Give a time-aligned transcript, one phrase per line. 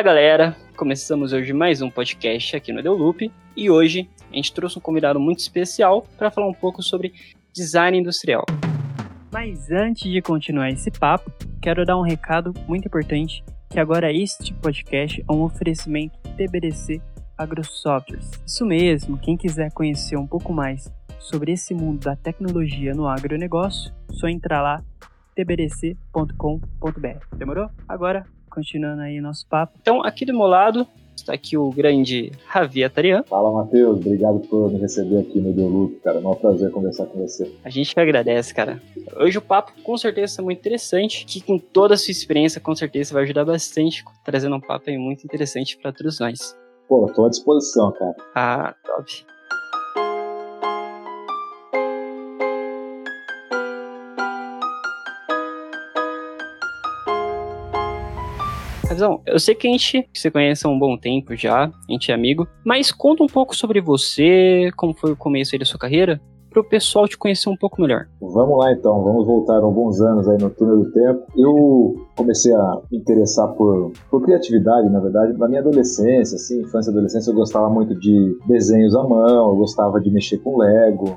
[0.00, 4.78] Fala galera, começamos hoje mais um podcast aqui no Loop e hoje a gente trouxe
[4.78, 7.12] um convidado muito especial para falar um pouco sobre
[7.52, 8.46] design industrial.
[9.30, 14.54] Mas antes de continuar esse papo, quero dar um recado muito importante que agora este
[14.54, 17.02] podcast é um oferecimento TBDC
[17.36, 18.30] AgroSoftwares.
[18.46, 23.92] Isso mesmo, quem quiser conhecer um pouco mais sobre esse mundo da tecnologia no agronegócio,
[24.12, 24.82] só entrar lá
[25.36, 27.36] tbdc.com.br.
[27.36, 27.68] Demorou?
[27.86, 29.72] Agora, continuando aí nosso papo.
[29.80, 30.86] Então, aqui do meu lado
[31.20, 33.22] está aqui o grande Javi Atarian.
[33.24, 33.98] Fala, Matheus.
[33.98, 36.18] Obrigado por me receber aqui no Deoluto, cara.
[36.18, 37.50] É um prazer conversar com você.
[37.64, 38.80] A gente que agradece, cara.
[39.16, 42.74] Hoje o papo com certeza é muito interessante, que com toda a sua experiência, com
[42.74, 46.56] certeza vai ajudar bastante, trazendo um papo aí muito interessante para todos nós.
[46.88, 48.16] Pô, tô à disposição, cara.
[48.34, 49.26] Ah, top.
[58.90, 62.10] Ravizão, eu sei que a gente se conhece há um bom tempo já, a gente
[62.10, 65.78] é amigo, mas conta um pouco sobre você, como foi o começo aí da sua
[65.78, 68.08] carreira, para o pessoal te conhecer um pouco melhor.
[68.20, 71.22] Vamos lá então, vamos voltar alguns anos aí no túnel do tempo.
[71.36, 76.90] Eu comecei a me interessar por, por criatividade, na verdade, na minha adolescência, assim, infância
[76.90, 81.16] e adolescência, eu gostava muito de desenhos à mão, eu gostava de mexer com Lego,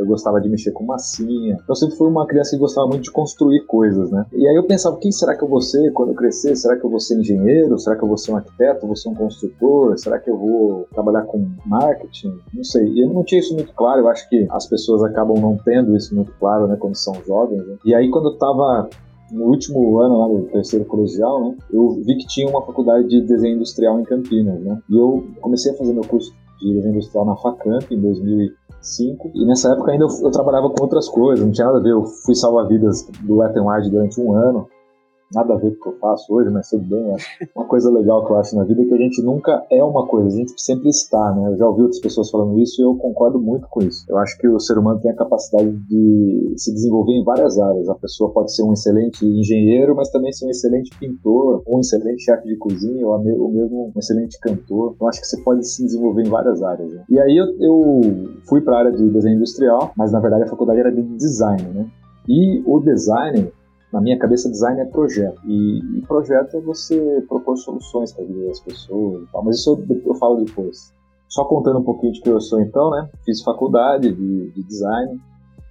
[0.00, 1.58] eu gostava de mexer com massinha.
[1.68, 4.24] Eu sempre fui uma criança que gostava muito de construir coisas, né?
[4.32, 6.56] E aí eu pensava, quem será que eu vou ser quando eu crescer?
[6.56, 7.78] Será que eu vou ser engenheiro?
[7.78, 8.86] Será que eu vou ser um arquiteto?
[8.86, 9.98] Vou ser um construtor?
[9.98, 12.38] Será que eu vou trabalhar com marketing?
[12.54, 12.86] Não sei.
[12.88, 14.00] E eu não tinha isso muito claro.
[14.00, 17.66] Eu acho que as pessoas acabam não tendo isso muito claro, né, quando são jovens.
[17.66, 17.76] Né?
[17.84, 18.88] E aí quando eu tava
[19.30, 23.20] no último ano lá no terceiro colegial, né, eu vi que tinha uma faculdade de
[23.20, 24.80] desenho industrial em Campinas, né?
[24.88, 28.50] E eu comecei a fazer meu curso de industrial na Facamp em 2000
[28.80, 29.30] 5.
[29.34, 31.92] E nessa época ainda eu, eu, trabalhava com outras coisas, não tinha nada a ver.
[31.92, 34.68] Eu fui salvar-vidas do Wet n Wild durante um ano
[35.32, 37.14] nada a ver com o que eu faço hoje, mas tudo bem.
[37.54, 40.06] Uma coisa legal que eu acho na vida é que a gente nunca é uma
[40.06, 41.52] coisa, a gente sempre está, né?
[41.52, 44.04] Eu já ouvi outras pessoas falando isso e eu concordo muito com isso.
[44.08, 47.88] Eu acho que o ser humano tem a capacidade de se desenvolver em várias áreas.
[47.88, 52.22] A pessoa pode ser um excelente engenheiro, mas também ser um excelente pintor, um excelente
[52.22, 54.96] chefe de cozinha, ou mesmo um excelente cantor.
[55.00, 56.92] Eu acho que você pode se desenvolver em várias áreas.
[56.92, 57.04] Né?
[57.08, 58.00] E aí eu, eu
[58.48, 61.62] fui para a área de desenho industrial, mas na verdade a faculdade era de design,
[61.74, 61.86] né?
[62.28, 63.50] E o design
[63.92, 65.40] na minha cabeça, design é projeto.
[65.46, 69.44] E, e projeto é você propor soluções para a vida das pessoas e tal.
[69.44, 70.92] Mas isso eu, eu, falo depois.
[71.28, 73.08] Só contando um pouquinho de que eu sou então, né?
[73.24, 75.20] Fiz faculdade de, de design.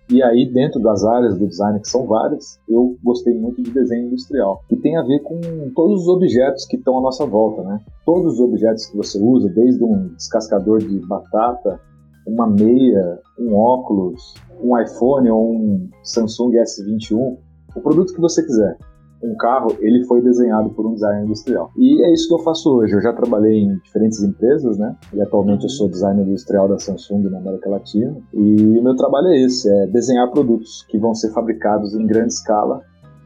[0.10, 4.08] E aí, dentro das áreas do design, que são várias, eu gostei muito de desenho
[4.08, 5.40] industrial, que tem a ver com
[5.76, 7.80] todos os objetos que estão à nossa volta, né?
[8.06, 11.80] Todos os objetos que você usa, desde um descascador de batata,
[12.26, 17.38] uma meia, um óculos, um iPhone ou um Samsung S21,
[17.76, 18.78] o produto que você quiser.
[19.22, 21.72] Um carro, ele foi desenhado por um designer industrial.
[21.78, 22.94] E é isso que eu faço hoje.
[22.94, 24.96] Eu já trabalhei em diferentes empresas, né?
[25.14, 28.16] E atualmente eu sou designer industrial da Samsung na América Latina.
[28.34, 32.32] E o meu trabalho é esse, é desenhar produtos que vão ser fabricados em grande
[32.32, 32.82] escala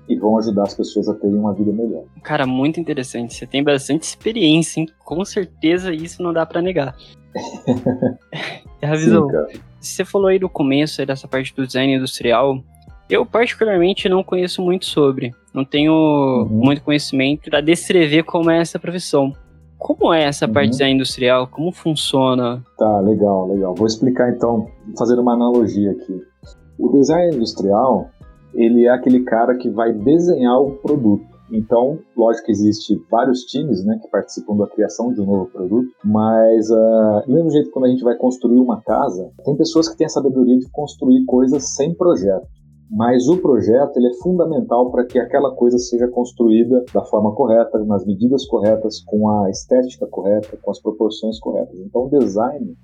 [0.10, 2.06] e vão ajudar as pessoas a terem uma vida melhor.
[2.24, 3.36] Cara, muito interessante.
[3.36, 4.88] Você tem bastante experiência, hein?
[5.06, 6.96] Com certeza isso não dá para negar.
[9.80, 12.64] Sim, você falou aí do começo aí dessa parte do design industrial.
[13.10, 15.34] Eu, particularmente, não conheço muito sobre.
[15.54, 16.48] Não tenho uhum.
[16.50, 19.34] muito conhecimento para descrever como é essa profissão.
[19.78, 20.54] Como é essa uhum.
[20.54, 21.48] parte design industrial?
[21.48, 22.64] Como funciona?
[22.78, 23.76] Tá, legal, legal.
[23.76, 26.22] Vou explicar então, fazendo uma analogia aqui.
[26.80, 28.10] O design industrial,
[28.54, 31.34] ele é aquele cara que vai desenhar o produto.
[31.52, 35.88] Então, lógico que existe vários times né, que participam da criação de um novo produto,
[36.04, 39.96] mas uh, do mesmo jeito quando a gente vai construir uma casa, tem pessoas que
[39.96, 42.48] têm a sabedoria de construir coisas sem projeto
[42.96, 47.84] mas o projeto ele é fundamental para que aquela coisa seja construída da forma correta,
[47.86, 51.76] nas medidas corretas, com a estética correta, com as proporções corretas.
[51.80, 52.78] Então, o design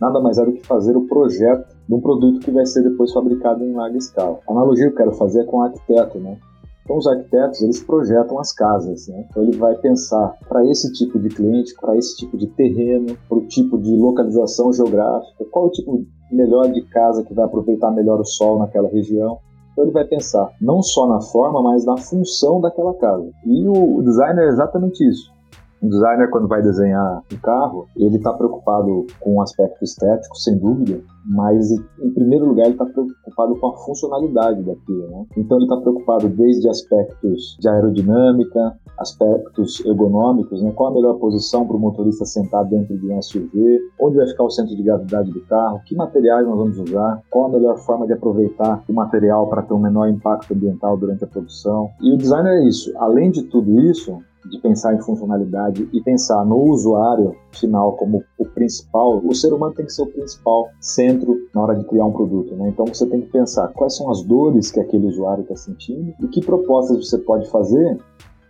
[0.00, 3.12] nada mais é do que fazer o projeto de um produto que vai ser depois
[3.12, 4.38] fabricado em larga escala.
[4.48, 6.38] A analogia que eu quero fazer é com o arquiteto, né?
[6.84, 9.26] Então, os arquitetos, eles projetam as casas, né?
[9.28, 13.38] Então, ele vai pensar para esse tipo de cliente, para esse tipo de terreno, para
[13.38, 18.20] o tipo de localização geográfica, qual o tipo melhor de casa que vai aproveitar melhor
[18.20, 19.38] o sol naquela região.
[19.78, 23.30] Então ele vai pensar não só na forma, mas na função daquela casa.
[23.46, 25.32] E o, designer é exatamente isso.
[25.80, 30.58] O designer, quando vai desenhar um carro, ele está preocupado com o aspecto estético, sem
[30.58, 35.08] dúvida, mas em primeiro lugar ele está preocupado com a funcionalidade daquilo.
[35.10, 35.26] Né?
[35.36, 40.72] Então ele está preocupado desde aspectos de aerodinâmica, aspectos ergonômicos, né?
[40.74, 44.44] qual a melhor posição para o motorista sentar dentro de um SUV, onde vai ficar
[44.44, 48.06] o centro de gravidade do carro, que materiais nós vamos usar, qual a melhor forma
[48.06, 51.90] de aproveitar o material para ter um menor impacto ambiental durante a produção.
[52.00, 52.92] E o designer é isso.
[52.98, 54.18] Além de tudo isso,
[54.48, 59.74] de pensar em funcionalidade e pensar no usuário final como o principal, o ser humano
[59.74, 62.54] tem que ser o principal centro na hora de criar um produto.
[62.54, 62.68] Né?
[62.68, 66.28] Então você tem que pensar quais são as dores que aquele usuário está sentindo e
[66.28, 67.98] que propostas você pode fazer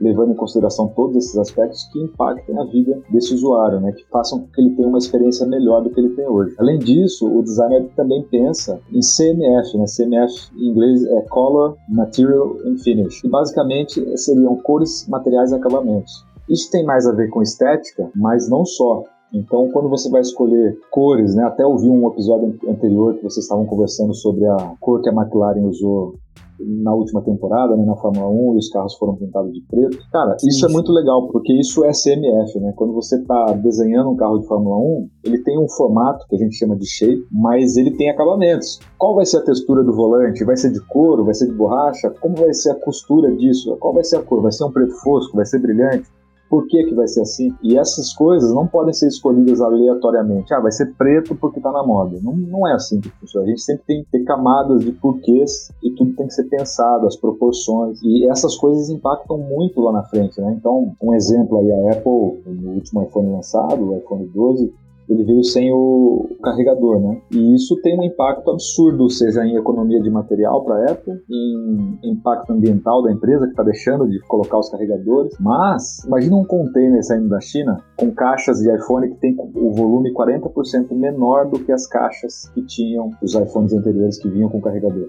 [0.00, 4.40] levando em consideração todos esses aspectos que impactem a vida desse usuário, né, que façam
[4.40, 6.54] com que ele tenha uma experiência melhor do que ele tem hoje.
[6.58, 12.56] Além disso, o designer também pensa em CMF, né, CMF em inglês é Color, Material
[12.64, 16.24] and Finish, e basicamente seriam cores, materiais e acabamentos.
[16.48, 19.04] Isso tem mais a ver com estética, mas não só.
[19.32, 23.66] Então, quando você vai escolher cores, né, até ouvi um episódio anterior que vocês estavam
[23.66, 26.14] conversando sobre a cor que a McLaren usou
[26.60, 29.98] na última temporada, né, na Fórmula 1, e os carros foram pintados de preto.
[30.12, 32.72] Cara, isso é muito legal, porque isso é CMF, né?
[32.76, 36.38] Quando você está desenhando um carro de Fórmula 1, ele tem um formato que a
[36.38, 38.78] gente chama de shape, mas ele tem acabamentos.
[38.98, 40.44] Qual vai ser a textura do volante?
[40.44, 41.24] Vai ser de couro?
[41.24, 42.10] Vai ser de borracha?
[42.20, 43.76] Como vai ser a costura disso?
[43.78, 44.42] Qual vai ser a cor?
[44.42, 45.36] Vai ser um preto fosco?
[45.36, 46.08] Vai ser brilhante?
[46.48, 47.54] Por que, que vai ser assim.
[47.62, 50.52] E essas coisas não podem ser escolhidas aleatoriamente.
[50.54, 52.18] Ah, vai ser preto porque tá na moda.
[52.22, 53.46] Não, não é assim que funciona.
[53.46, 57.06] A gente sempre tem que ter camadas de porquês e tudo tem que ser pensado,
[57.06, 58.00] as proporções.
[58.02, 60.54] E essas coisas impactam muito lá na frente, né?
[60.58, 64.72] Então, um exemplo aí, a Apple, no último iPhone lançado, o iPhone 12,
[65.08, 67.20] ele veio sem o carregador, né?
[67.32, 71.98] E isso tem um impacto absurdo, seja em economia de material para a Apple, em
[72.04, 75.34] impacto ambiental da empresa que está deixando de colocar os carregadores.
[75.40, 80.12] Mas imagina um container saindo da China com caixas de iPhone que tem o volume
[80.12, 85.08] 40% menor do que as caixas que tinham os iPhones anteriores que vinham com carregador.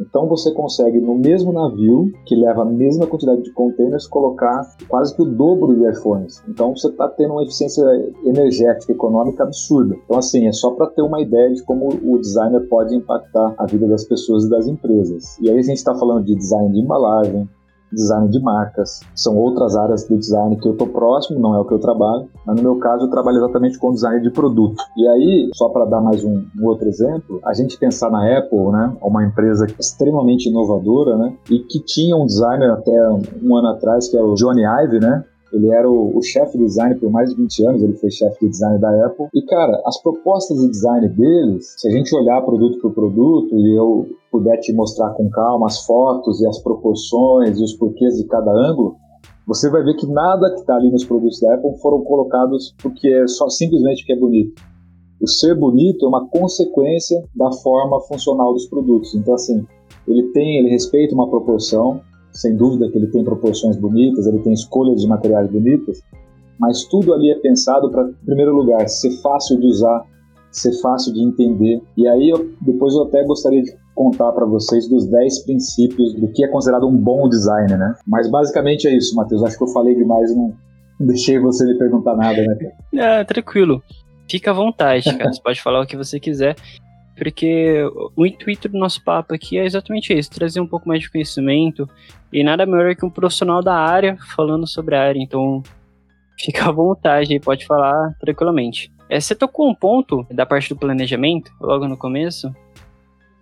[0.00, 5.14] Então você consegue no mesmo navio, que leva a mesma quantidade de containers, colocar quase
[5.14, 6.42] que o dobro de iPhones.
[6.48, 7.84] Então você está tendo uma eficiência
[8.24, 9.96] energética, econômica absurda.
[10.04, 13.66] Então assim, é só para ter uma ideia de como o designer pode impactar a
[13.66, 15.38] vida das pessoas e das empresas.
[15.40, 17.48] E aí a gente está falando de design de embalagem,
[17.94, 21.64] design de marcas, são outras áreas do design que eu tô próximo, não é o
[21.64, 24.82] que eu trabalho, mas no meu caso eu trabalho exatamente com design de produto.
[24.96, 28.70] E aí, só para dar mais um, um, outro exemplo, a gente pensar na Apple,
[28.72, 32.92] né, uma empresa extremamente inovadora, né, e que tinha um designer até
[33.42, 35.24] um ano atrás, que é o Johnny Ive, né,
[35.54, 38.40] ele era o, o chefe de design por mais de 20 anos, ele foi chefe
[38.40, 39.26] de design da Apple.
[39.34, 43.76] E, cara, as propostas de design deles, se a gente olhar produto por produto e
[43.76, 48.24] eu puder te mostrar com calma as fotos e as proporções e os porquês de
[48.24, 48.96] cada ângulo,
[49.46, 53.08] você vai ver que nada que está ali nos produtos da Apple foram colocados porque
[53.08, 54.54] é só simplesmente que é bonito.
[55.20, 59.14] O ser bonito é uma consequência da forma funcional dos produtos.
[59.14, 59.64] Então, assim,
[60.08, 62.00] ele tem, ele respeita uma proporção,
[62.34, 66.02] sem dúvida que ele tem proporções bonitas, ele tem escolhas de materiais bonitas,
[66.58, 70.04] mas tudo ali é pensado para, em primeiro lugar, ser fácil de usar,
[70.50, 71.80] ser fácil de entender.
[71.96, 76.28] E aí, eu, depois eu até gostaria de contar para vocês dos 10 princípios do
[76.28, 77.94] que é considerado um bom design, né?
[78.06, 79.42] Mas basicamente é isso, Matheus.
[79.42, 80.54] Acho que eu falei demais não
[81.00, 82.72] deixei você me perguntar nada, né?
[82.94, 83.82] É, tranquilo.
[84.30, 85.32] Fica à vontade, cara.
[85.32, 86.56] Você pode falar o que você quiser.
[87.16, 87.76] Porque
[88.16, 91.88] o intuito do nosso papo aqui é exatamente isso: trazer um pouco mais de conhecimento.
[92.32, 95.20] E nada melhor que um profissional da área falando sobre a área.
[95.20, 95.62] Então,
[96.38, 98.92] fica à vontade aí, pode falar tranquilamente.
[99.08, 102.52] É, você tocou um ponto da parte do planejamento, logo no começo,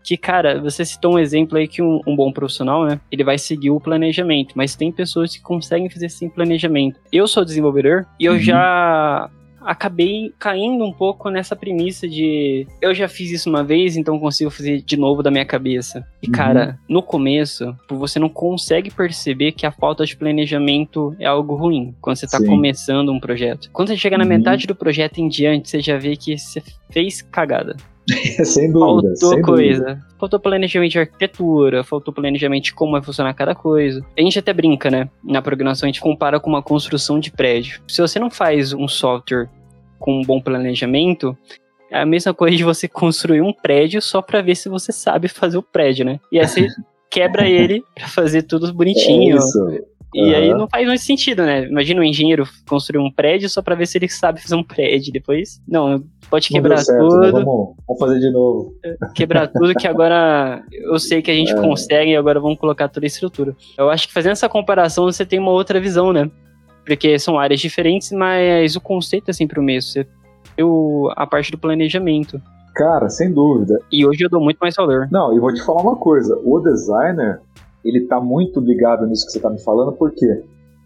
[0.05, 3.39] que, cara, você citou um exemplo aí que um, um, bom profissional, né, ele vai
[3.39, 7.01] seguir o planejamento, mas tem pessoas que conseguem fazer sem planejamento.
[7.13, 8.39] Eu sou desenvolvedor e eu uhum.
[8.41, 9.31] já
[9.65, 14.51] acabei caindo um pouco nessa premissa de eu já fiz isso uma vez, então consigo
[14.51, 16.07] fazer de novo da minha cabeça.
[16.23, 16.33] E uhum.
[16.33, 21.95] cara, no começo, você não consegue perceber que a falta de planejamento é algo ruim
[22.01, 22.47] quando você tá Sim.
[22.47, 23.71] começando um projeto.
[23.73, 24.31] Quando você chega na uhum.
[24.31, 27.77] metade do projeto em diante, você já vê que você fez cagada.
[28.45, 29.09] sem dúvida.
[29.09, 29.85] Faltou sem coisa.
[29.85, 30.07] Dúvida.
[30.19, 34.05] Faltou planejamento de arquitetura, faltou planejamento de como vai funcionar cada coisa.
[34.17, 35.09] A gente até brinca, né?
[35.23, 37.81] Na programação a gente compara com uma construção de prédio.
[37.87, 39.49] Se você não faz um software
[39.99, 41.37] com um bom planejamento,
[41.91, 45.29] é a mesma coisa de você construir um prédio só para ver se você sabe
[45.29, 46.21] fazer o prédio, né?
[46.31, 46.67] E aí você
[47.11, 49.37] quebra ele para fazer tudo bonitinho.
[49.37, 49.59] É isso.
[50.15, 50.37] E uhum.
[50.37, 51.67] aí não faz mais sentido, né?
[51.67, 55.13] Imagina um engenheiro construir um prédio só pra ver se ele sabe fazer um prédio
[55.13, 55.61] depois.
[55.67, 57.21] Não, pode quebrar certo, tudo.
[57.21, 57.31] Né?
[57.31, 58.75] Vamos, vamos, fazer de novo.
[59.15, 61.61] Quebrar tudo que agora eu sei que a gente é.
[61.61, 63.57] consegue e agora vamos colocar toda a estrutura.
[63.79, 66.31] Eu acho que fazendo essa comparação você tem uma outra visão, né?
[66.85, 69.91] Porque são áreas diferentes, mas o conceito é sempre o mesmo.
[69.91, 70.07] Você
[70.57, 72.41] eu, a parte do planejamento.
[72.75, 73.79] Cara, sem dúvida.
[73.91, 75.09] E hoje eu dou muito mais valor.
[75.11, 77.41] Não, e vou te falar uma coisa: o designer,
[77.85, 80.43] ele está muito ligado nisso que você está me falando, porque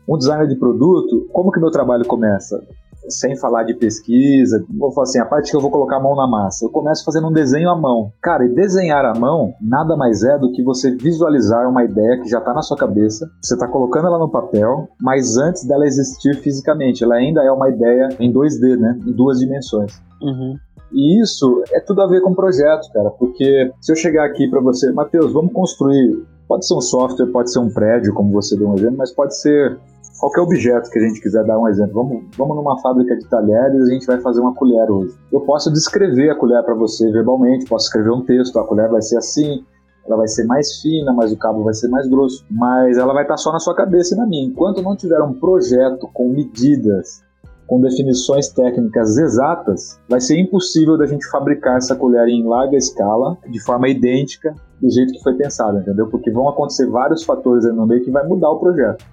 [0.09, 2.62] um designer de produto, como que meu trabalho começa?
[3.09, 6.15] sem falar de pesquisa, vou falar assim, a parte que eu vou colocar a mão
[6.15, 6.65] na massa.
[6.65, 8.12] Eu começo fazendo um desenho à mão.
[8.21, 12.29] Cara, e desenhar à mão nada mais é do que você visualizar uma ideia que
[12.29, 16.37] já está na sua cabeça, você está colocando ela no papel, mas antes dela existir
[16.37, 18.99] fisicamente, ela ainda é uma ideia em 2D, né?
[19.07, 20.00] Em duas dimensões.
[20.21, 20.57] Uhum.
[20.93, 24.61] E isso é tudo a ver com projeto, cara, porque se eu chegar aqui para
[24.61, 28.69] você, Matheus, vamos construir, pode ser um software, pode ser um prédio, como você deu
[28.69, 29.79] um exemplo, mas pode ser
[30.19, 31.95] qualquer objeto que a gente quiser dar um exemplo.
[31.95, 35.15] Vamos, vamos numa fábrica de talheres, a gente vai fazer uma colher hoje.
[35.33, 39.03] Eu posso descrever a colher para você verbalmente, posso escrever um texto, a colher vai
[39.03, 39.65] ser assim,
[40.07, 43.25] ela vai ser mais fina, mas o cabo vai ser mais grosso, mas ela vai
[43.25, 44.47] estar só na sua cabeça e na minha.
[44.47, 47.23] Enquanto não tiver um projeto com medidas,
[47.67, 53.37] com definições técnicas exatas, vai ser impossível da gente fabricar essa colher em larga escala,
[53.49, 56.09] de forma idêntica, do jeito que foi pensado, entendeu?
[56.09, 59.05] Porque vão acontecer vários fatores aí no meio que vai mudar o projeto.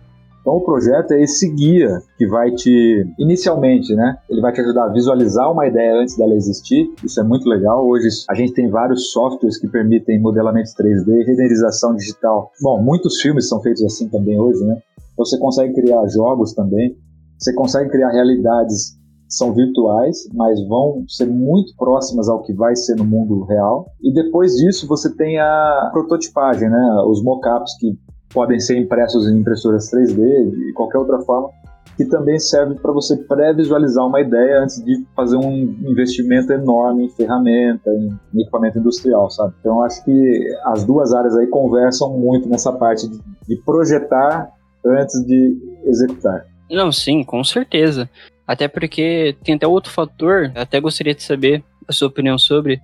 [0.44, 4.18] Então o projeto é esse guia que vai te, inicialmente, né?
[4.30, 6.94] Ele vai te ajudar a visualizar uma ideia antes dela existir.
[7.02, 7.88] Isso é muito legal.
[7.88, 12.52] Hoje a gente tem vários softwares que permitem modelamento 3D, renderização digital.
[12.62, 14.82] Bom, muitos filmes são feitos assim também hoje, né?
[15.18, 16.98] Você consegue criar jogos também.
[17.40, 18.98] Você consegue criar realidades
[19.38, 23.88] são virtuais, mas vão ser muito próximas ao que vai ser no mundo real.
[24.02, 27.04] E depois disso você tem a prototipagem, né?
[27.08, 27.98] Os mockups que
[28.34, 31.50] podem ser impressos em impressoras 3D e qualquer outra forma,
[31.96, 37.10] que também serve para você pré-visualizar uma ideia antes de fazer um investimento enorme em
[37.10, 39.54] ferramenta, em equipamento industrial, sabe?
[39.60, 44.52] Então acho que as duas áreas aí conversam muito nessa parte de projetar
[44.86, 46.53] antes de executar.
[46.74, 48.10] Não, sim, com certeza.
[48.48, 52.82] Até porque tem até outro fator, até gostaria de saber a sua opinião sobre,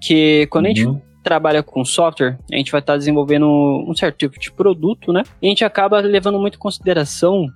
[0.00, 0.70] que quando uhum.
[0.70, 4.38] a gente uhum trabalha com software, a gente vai estar tá desenvolvendo um certo tipo
[4.38, 5.24] de produto, né?
[5.42, 7.48] E a gente acaba levando muito em consideração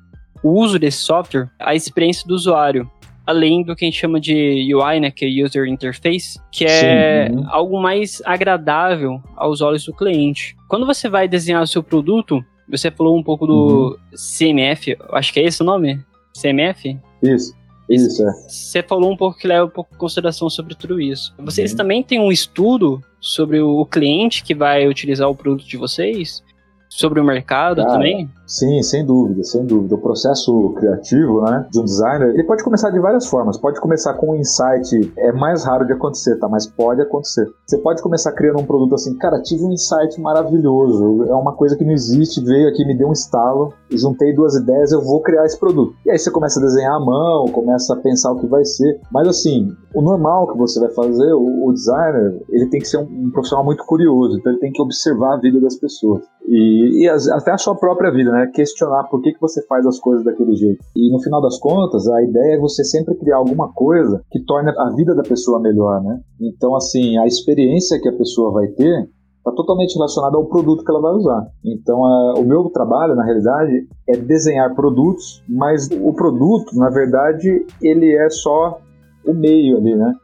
[0.42, 2.90] o uso desse software, a experiência do usuário.
[3.24, 7.28] Além do que a gente chama de UI, né, que é User Interface, que é
[7.28, 7.36] Sim.
[7.36, 7.46] Uhum.
[7.48, 10.56] algo mais agradável aos olhos do cliente.
[10.66, 14.16] Quando você vai desenhar o seu produto, você falou um pouco do uhum.
[14.16, 16.00] CMF, acho que é esse o nome?
[16.40, 16.98] CMF?
[17.22, 17.58] Isso.
[17.88, 18.32] Isso, é.
[18.48, 21.34] Você falou um pouco que leva um pouco em consideração sobre tudo isso.
[21.38, 21.76] Vocês uhum.
[21.76, 26.42] também têm um estudo sobre o cliente que vai utilizar o produto de vocês?
[26.90, 28.28] Sobre o mercado Cara, também?
[28.44, 29.94] Sim, sem dúvida, sem dúvida.
[29.94, 33.56] O processo criativo né, de um designer, ele pode começar de várias formas.
[33.56, 36.48] Pode começar com um insight, é mais raro de acontecer, tá?
[36.48, 37.48] Mas pode acontecer.
[37.64, 41.76] Você pode começar criando um produto assim, cara, tive um insight maravilhoso, é uma coisa
[41.76, 45.44] que não existe, veio aqui, me deu um estalo, juntei duas ideias, eu vou criar
[45.44, 45.94] esse produto.
[46.04, 49.00] E aí você começa a desenhar à mão, começa a pensar o que vai ser.
[49.12, 52.98] Mas assim, o normal que você vai fazer, o, o designer, ele tem que ser
[52.98, 56.22] um, um, profissional muito curioso, então ele tem que observar a vida das pessoas.
[56.46, 58.50] E, e as, até a sua própria vida, né?
[58.52, 60.82] Questionar por que, que você faz as coisas daquele jeito.
[60.96, 64.70] E no final das contas, a ideia é você sempre criar alguma coisa que torne
[64.70, 66.20] a vida da pessoa melhor, né?
[66.40, 69.08] Então, assim, a experiência que a pessoa vai ter
[69.40, 71.46] está totalmente relacionada ao produto que ela vai usar.
[71.64, 77.66] Então, a, o meu trabalho, na realidade, é desenhar produtos, mas o produto, na verdade,
[77.82, 78.78] ele é só
[79.26, 80.14] o meio ali, né?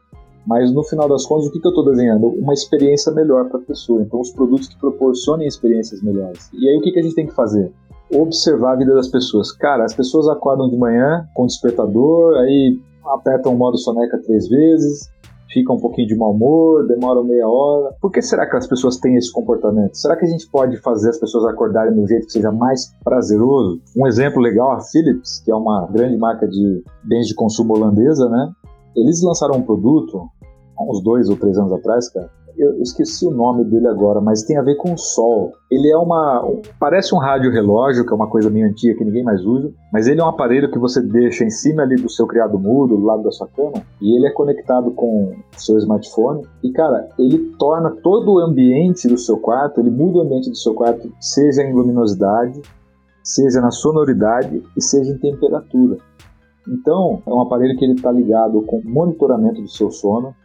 [0.45, 2.27] Mas no final das contas, o que, que eu estou desenhando?
[2.27, 4.01] Uma experiência melhor para a pessoa.
[4.01, 6.49] Então, os produtos que proporcionem experiências melhores.
[6.53, 7.73] E aí, o que, que a gente tem que fazer?
[8.11, 9.51] observar a vida das pessoas.
[9.51, 15.09] Cara, as pessoas acordam de manhã com despertador, aí apertam o modo soneca três vezes,
[15.51, 17.93] ficam um pouquinho de mau humor, demoram meia hora.
[18.01, 19.95] Por que será que as pessoas têm esse comportamento?
[19.95, 23.81] Será que a gente pode fazer as pessoas acordarem um jeito que seja mais prazeroso?
[23.95, 28.29] Um exemplo legal, a Philips, que é uma grande marca de bens de consumo holandesa,
[28.29, 28.51] né?
[28.95, 30.27] Eles lançaram um produto
[30.77, 34.43] há uns dois ou três anos atrás, cara, eu esqueci o nome dele agora, mas
[34.43, 35.53] tem a ver com o sol.
[35.69, 36.43] Ele é uma.
[36.79, 40.07] Parece um rádio relógio, que é uma coisa meio antiga que ninguém mais usa, mas
[40.07, 43.05] ele é um aparelho que você deixa em cima ali do seu criado mudo, do
[43.05, 46.41] lado da sua cama, e ele é conectado com o seu smartphone.
[46.63, 50.57] E cara, ele torna todo o ambiente do seu quarto, ele muda o ambiente do
[50.57, 52.61] seu quarto, seja em luminosidade,
[53.23, 55.97] seja na sonoridade e seja em temperatura.
[56.67, 60.35] Então, é um aparelho que ele está ligado com monitoramento do seu sono,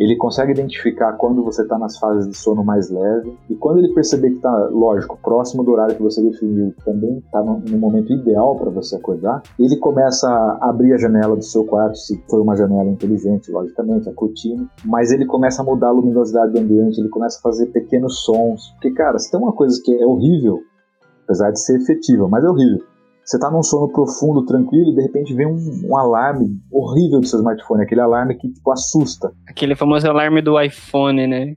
[0.00, 3.92] ele consegue identificar quando você está nas fases de sono mais leve e quando ele
[3.92, 8.10] perceber que está, lógico, próximo do horário que você definiu, também está no, no, momento
[8.10, 12.40] ideal para você acordar, ele começa a abrir a janela do seu quarto, se for
[12.40, 16.98] uma janela inteligente, logicamente, a cortina, mas ele começa a mudar a luminosidade do ambiente,
[16.98, 20.60] ele começa a fazer pequenos sons, porque, cara, se tem uma coisa que é horrível,
[21.24, 22.86] apesar de ser efetiva, mas é horrível,
[23.30, 25.56] você está num sono profundo, tranquilo, e de repente vem um,
[25.88, 29.30] um, alarme horrível do seu smartphone, aquele alarme que tipo, assusta.
[29.48, 31.54] Aquele famoso alarme do iPhone, né?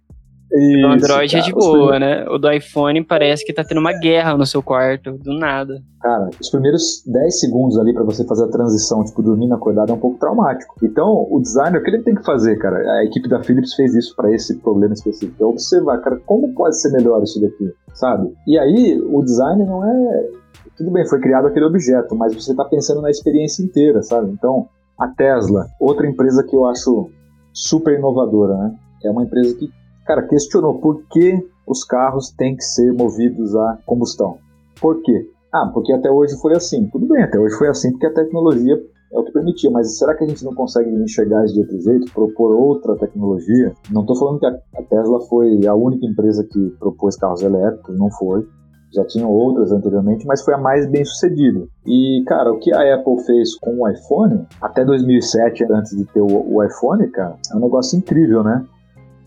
[0.51, 2.25] Isso, o Android cara, é de boa, né?
[2.29, 5.81] O do iPhone parece que tá tendo uma guerra no seu quarto, do nada.
[5.99, 9.95] Cara, os primeiros 10 segundos ali para você fazer a transição, tipo, dormindo acordado, é
[9.95, 10.75] um pouco traumático.
[10.83, 12.77] Então, o designer, o que ele tem que fazer, cara?
[12.77, 15.43] A equipe da Philips fez isso para esse problema específico.
[15.43, 18.31] É observar, cara, como pode ser melhor isso daqui, sabe?
[18.45, 20.42] E aí, o design não é.
[20.77, 24.31] Tudo bem, foi criado aquele objeto, mas você tá pensando na experiência inteira, sabe?
[24.31, 24.67] Então,
[24.99, 27.09] a Tesla, outra empresa que eu acho
[27.53, 28.75] super inovadora, né?
[29.03, 29.69] É uma empresa que,
[30.05, 34.37] cara, questionou por que os carros têm que ser movidos a combustão.
[34.79, 35.29] Por quê?
[35.53, 36.87] Ah, porque até hoje foi assim.
[36.87, 40.15] Tudo bem, até hoje foi assim porque a tecnologia é o que permitia, mas será
[40.15, 43.73] que a gente não consegue enxergar isso de outro jeito, propor outra tecnologia?
[43.91, 48.09] Não estou falando que a Tesla foi a única empresa que propôs carros elétricos, não
[48.09, 48.47] foi.
[48.93, 51.65] Já tinham outras anteriormente, mas foi a mais bem sucedida.
[51.85, 56.21] E, cara, o que a Apple fez com o iPhone, até 2007, antes de ter
[56.21, 58.65] o, iPhone, cara, é um negócio incrível, né?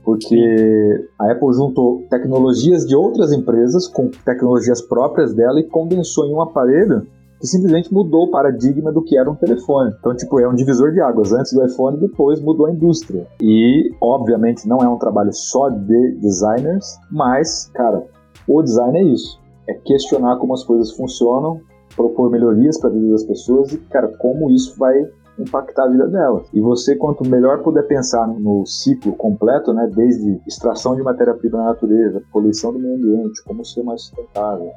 [0.05, 6.33] porque a Apple juntou tecnologias de outras empresas com tecnologias próprias dela e condensou em
[6.33, 7.05] um aparelho
[7.41, 9.93] que simplesmente mudou o paradigma do que era um telefone.
[9.99, 11.33] Então, tipo, é um divisor de águas.
[11.33, 13.27] Antes do iPhone, depois mudou a indústria.
[13.43, 18.03] E, obviamente, não é um trabalho só de designers, mas, cara,
[18.47, 19.39] o design é isso.
[19.69, 21.61] É questionar como as coisas funcionam,
[21.95, 24.95] propor melhorias para a vida das pessoas e, cara, como isso vai
[25.39, 26.49] impactar a vida delas.
[26.53, 31.65] E você, quanto melhor puder pensar no ciclo completo, né, desde extração de matéria-prima na
[31.67, 34.71] natureza, poluição do meio ambiente, como ser mais sustentável,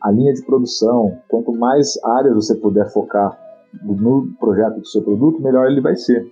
[0.00, 3.38] a linha de produção, quanto mais áreas você puder focar
[3.82, 6.26] no projeto do seu produto, melhor ele vai ser.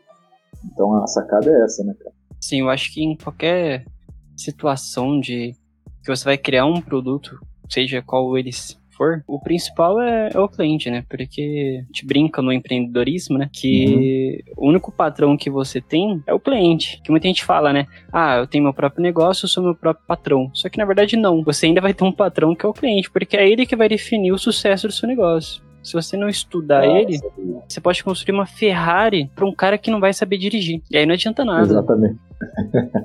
[0.64, 2.14] Então a sacada é essa, né, cara?
[2.40, 3.84] Sim, eu acho que em qualquer
[4.36, 5.52] situação de
[6.02, 7.38] que você vai criar um produto,
[7.68, 11.04] seja qual eles for, o principal é, é, o cliente, né?
[11.08, 13.50] Porque a gente brinca no empreendedorismo, né?
[13.52, 14.64] Que uhum.
[14.64, 17.00] o único patrão que você tem é o cliente.
[17.02, 17.86] Que muita gente fala, né?
[18.12, 20.50] Ah, eu tenho meu próprio negócio, eu sou meu próprio patrão.
[20.54, 21.42] Só que na verdade não.
[21.42, 23.88] Você ainda vai ter um patrão que é o cliente, porque é ele que vai
[23.88, 25.62] definir o sucesso do seu negócio.
[25.84, 27.20] Se você não estudar ele,
[27.68, 30.82] você pode construir uma Ferrari para um cara que não vai saber dirigir.
[30.90, 31.62] E aí não adianta nada.
[31.62, 32.18] Exatamente.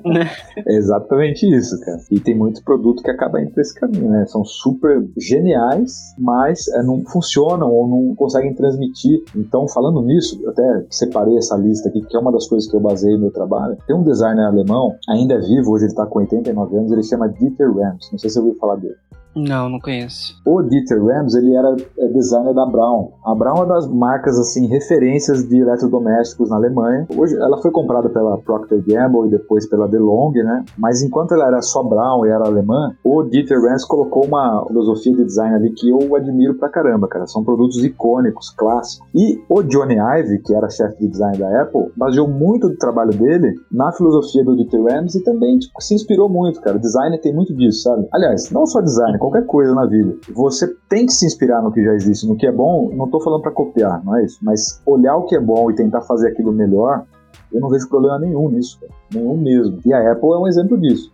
[0.04, 0.30] né?
[0.66, 1.98] É exatamente isso, cara.
[2.10, 4.24] E tem muitos produtos que acabam indo por esse caminho, né?
[4.26, 9.22] São super geniais, mas é, não funcionam ou não conseguem transmitir.
[9.36, 12.76] Então, falando nisso, eu até separei essa lista aqui, que é uma das coisas que
[12.76, 13.76] eu baseei no meu trabalho.
[13.86, 17.28] Tem um designer alemão, ainda é vivo, hoje ele está com 89 anos, ele chama
[17.28, 18.08] Dieter Rams.
[18.10, 18.96] Não sei se você ouviu falar dele.
[19.34, 20.40] Não, não conheço.
[20.44, 23.10] O Dieter Rams, ele era é, designer da Braun.
[23.24, 27.06] A Braun é uma das marcas, assim, referências de eletrodomésticos na Alemanha.
[27.16, 30.64] Hoje, ela foi comprada pela Procter Gamble e depois pela DeLonghi, né?
[30.76, 35.14] Mas enquanto ela era só Braun e era alemã, o Dieter Rams colocou uma filosofia
[35.14, 37.26] de design ali que eu admiro pra caramba, cara.
[37.26, 39.06] São produtos icônicos, clássicos.
[39.14, 43.12] E o Johnny Ive, que era chefe de design da Apple, baseou muito do trabalho
[43.12, 46.76] dele na filosofia do Dieter Rams e também, tipo, se inspirou muito, cara.
[46.76, 48.08] O design tem muito disso, sabe?
[48.12, 50.16] Aliás, não só design, qualquer coisa na vida.
[50.34, 52.90] Você tem que se inspirar no que já existe, no que é bom.
[52.92, 54.38] Não estou falando para copiar, não é isso.
[54.42, 57.04] Mas olhar o que é bom e tentar fazer aquilo melhor,
[57.52, 58.92] eu não vejo problema nenhum nisso, cara.
[59.14, 59.78] nenhum mesmo.
[59.84, 61.12] E a Apple é um exemplo disso.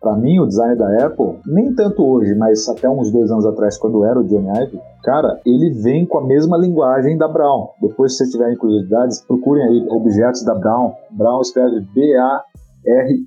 [0.00, 3.78] Para mim, o design da Apple, nem tanto hoje, mas até uns dois anos atrás,
[3.78, 7.68] quando era o Johnny Ive, cara, ele vem com a mesma linguagem da Brown.
[7.80, 10.92] Depois, se vocês tiverem curiosidades, procurem aí objetos da Brown.
[11.12, 13.22] Brown escreve B-A-R-U-N,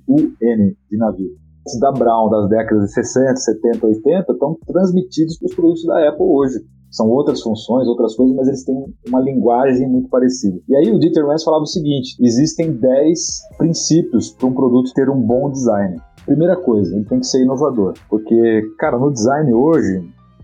[0.90, 1.45] de navio
[1.80, 6.26] da Brown das décadas de 60, 70, 80 estão transmitidos para os produtos da Apple
[6.26, 6.64] hoje.
[6.90, 8.74] São outras funções, outras coisas, mas eles têm
[9.08, 10.58] uma linguagem muito parecida.
[10.68, 13.18] E aí o Dieter Rams falava o seguinte: existem 10
[13.58, 16.00] princípios para um produto ter um bom design.
[16.24, 20.02] Primeira coisa, ele tem que ser inovador, porque, cara, no design hoje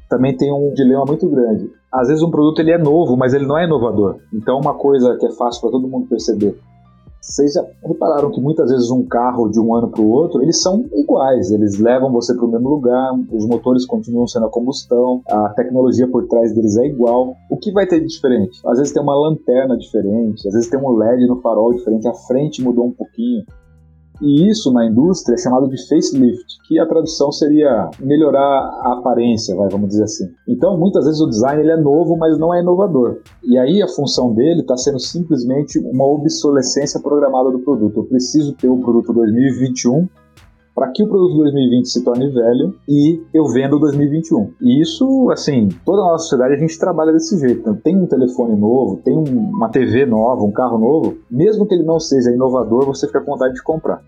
[0.09, 1.71] também tem um dilema muito grande.
[1.93, 4.17] Às vezes um produto ele é novo, mas ele não é inovador.
[4.33, 6.59] Então uma coisa que é fácil para todo mundo perceber,
[7.23, 10.61] vocês já repararam que muitas vezes um carro de um ano para o outro, eles
[10.61, 15.23] são iguais, eles levam você para o mesmo lugar, os motores continuam sendo a combustão,
[15.29, 17.37] a tecnologia por trás deles é igual.
[17.49, 18.61] O que vai ter de diferente?
[18.67, 22.15] Às vezes tem uma lanterna diferente, às vezes tem um LED no farol diferente, a
[22.15, 23.45] frente mudou um pouquinho.
[24.23, 29.55] E isso na indústria é chamado de facelift, que a tradução seria melhorar a aparência,
[29.57, 30.31] vai, vamos dizer assim.
[30.47, 33.19] Então, muitas vezes o design ele é novo, mas não é inovador.
[33.43, 37.99] E aí a função dele está sendo simplesmente uma obsolescência programada do produto.
[37.99, 40.09] Eu preciso ter o produto 2021
[40.75, 44.53] para que o produto 2020 se torne velho e eu venda o 2021.
[44.61, 47.61] E isso, assim, toda a nossa sociedade a gente trabalha desse jeito.
[47.61, 51.85] Então, tem um telefone novo, tem uma TV nova, um carro novo, mesmo que ele
[51.85, 54.03] não seja inovador, você fica com vontade de comprar.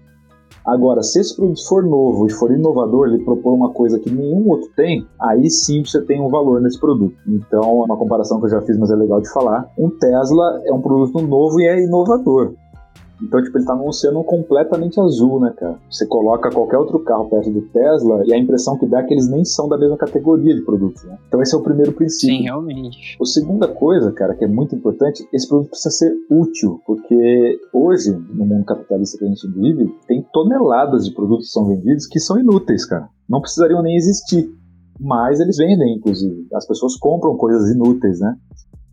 [0.67, 4.49] Agora, se esse produto for novo e for inovador, ele propor uma coisa que nenhum
[4.49, 7.15] outro tem, aí sim você tem um valor nesse produto.
[7.29, 9.71] Então, é uma comparação que eu já fiz, mas é legal de falar.
[9.79, 12.55] Um Tesla é um produto novo e é inovador.
[13.23, 15.79] Então, tipo, ele tá num oceano completamente azul, né, cara?
[15.91, 19.15] Você coloca qualquer outro carro perto do Tesla e a impressão que dá é que
[19.15, 21.19] eles nem são da mesma categoria de produtos, né?
[21.29, 22.37] Então, esse é o primeiro princípio.
[22.37, 23.17] Sim, realmente.
[23.21, 28.11] A segunda coisa, cara, que é muito importante, esse produto precisa ser útil, porque hoje,
[28.11, 32.21] no mundo capitalista que a gente vive, tem toneladas de produtos que são vendidos que
[32.21, 33.09] são inúteis, cara.
[33.29, 34.49] Não precisariam nem existir.
[35.01, 36.47] Mas eles vendem, inclusive.
[36.55, 38.37] As pessoas compram coisas inúteis, né?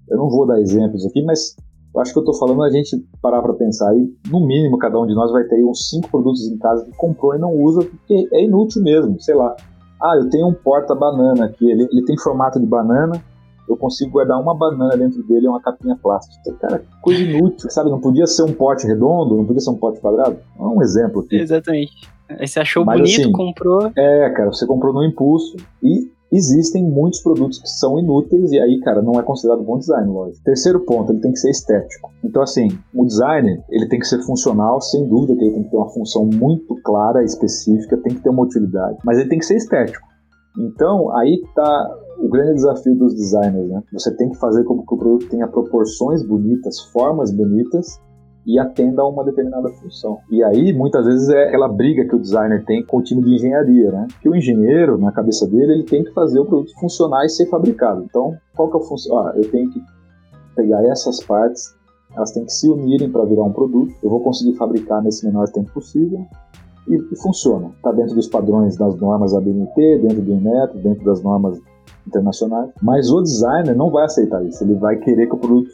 [0.10, 1.56] Eu não vou dar exemplos aqui, mas
[2.02, 5.06] acho que eu estou falando a gente parar para pensar aí, no mínimo cada um
[5.06, 8.28] de nós vai ter uns cinco produtos em casa que comprou e não usa porque
[8.34, 9.56] é inútil mesmo, sei lá.
[10.02, 13.22] Ah, eu tenho um porta-banana aqui, ele, ele tem formato de banana,
[13.70, 16.54] eu consigo guardar uma banana dentro dele e uma capinha plástica.
[16.60, 17.90] Cara, coisa inútil, sabe?
[17.90, 20.38] Não podia ser um pote redondo, não podia ser um pote quadrado.
[20.60, 21.38] É um exemplo aqui.
[21.38, 21.92] Exatamente.
[22.28, 23.92] Aí você achou Mas, bonito, assim, comprou.
[23.96, 28.80] É, cara, você comprou no impulso e existem muitos produtos que são inúteis e aí,
[28.80, 30.44] cara, não é considerado bom design, lógico.
[30.44, 32.10] Terceiro ponto, ele tem que ser estético.
[32.24, 35.70] Então, assim, o design, ele tem que ser funcional, sem dúvida que ele tem que
[35.70, 39.46] ter uma função muito clara, específica, tem que ter uma utilidade, mas ele tem que
[39.46, 40.08] ser estético.
[40.58, 43.82] Então, aí está o grande desafio dos designers, né?
[43.94, 48.00] Você tem que fazer com que o produto tenha proporções bonitas, formas bonitas
[48.46, 50.20] e atenda a uma determinada função.
[50.30, 53.36] E aí, muitas vezes, é aquela briga que o designer tem com o time de
[53.36, 54.08] engenharia, né?
[54.22, 57.48] Que o engenheiro, na cabeça dele, ele tem que fazer o produto funcionar e ser
[57.48, 58.04] fabricado.
[58.04, 59.20] Então, qual que é o função?
[59.20, 59.82] Ah, eu tenho que
[60.56, 61.76] pegar essas partes,
[62.16, 63.94] elas têm que se unirem para virar um produto.
[64.04, 66.26] Eu vou conseguir fabricar nesse menor tempo possível.
[66.88, 67.70] E, e funciona.
[67.76, 71.60] Está dentro dos padrões das normas ABNT, dentro do Inmetro, dentro das normas
[72.08, 72.72] internacionais.
[72.82, 74.64] Mas o designer não vai aceitar isso.
[74.64, 75.70] Ele vai querer que o produto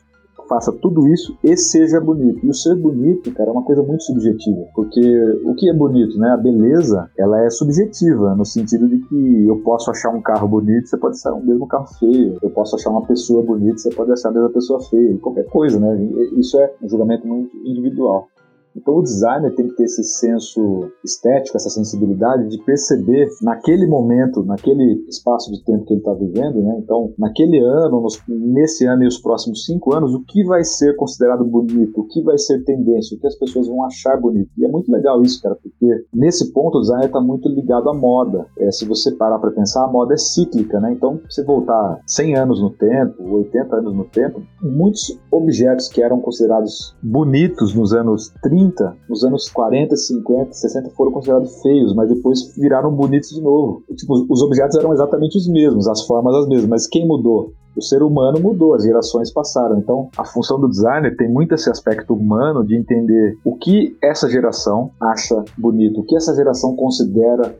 [0.48, 2.46] faça tudo isso e seja bonito.
[2.46, 5.02] E o ser bonito, cara, é uma coisa muito subjetiva, porque
[5.46, 6.32] o que é bonito, né?
[6.32, 10.88] A beleza, ela é subjetiva, no sentido de que eu posso achar um carro bonito,
[10.88, 12.38] você pode achar um mesmo carro feio.
[12.42, 15.18] Eu posso achar uma pessoa bonita, você pode achar a mesma pessoa feia.
[15.20, 15.98] Qualquer coisa, né?
[16.38, 18.30] Isso é um julgamento muito individual.
[18.78, 24.44] Então o designer tem que ter esse senso estético, essa sensibilidade de perceber naquele momento,
[24.44, 26.78] naquele espaço de tempo que ele está vivendo, né?
[26.80, 30.96] Então, naquele ano, nos, nesse ano e os próximos cinco anos, o que vai ser
[30.96, 34.50] considerado bonito, o que vai ser tendência, o que as pessoas vão achar bonito.
[34.58, 37.94] E é muito legal isso, cara, porque nesse ponto o designer está muito ligado à
[37.94, 38.46] moda.
[38.60, 40.94] É, se você parar para pensar, a moda é cíclica, né?
[40.94, 46.20] Então, se voltar 100 anos no tempo, 80 anos no tempo, muitos objetos que eram
[46.20, 52.10] considerados bonitos nos anos 30 30, nos anos 40, 50, 60 foram considerados feios, mas
[52.10, 53.84] depois viraram bonitos de novo.
[53.96, 57.52] Tipo, os objetos eram exatamente os mesmos, as formas as mesmas, mas quem mudou?
[57.76, 59.78] O ser humano mudou, as gerações passaram.
[59.78, 64.28] Então, a função do designer tem muito esse aspecto humano de entender o que essa
[64.28, 67.56] geração acha bonito, o que essa geração considera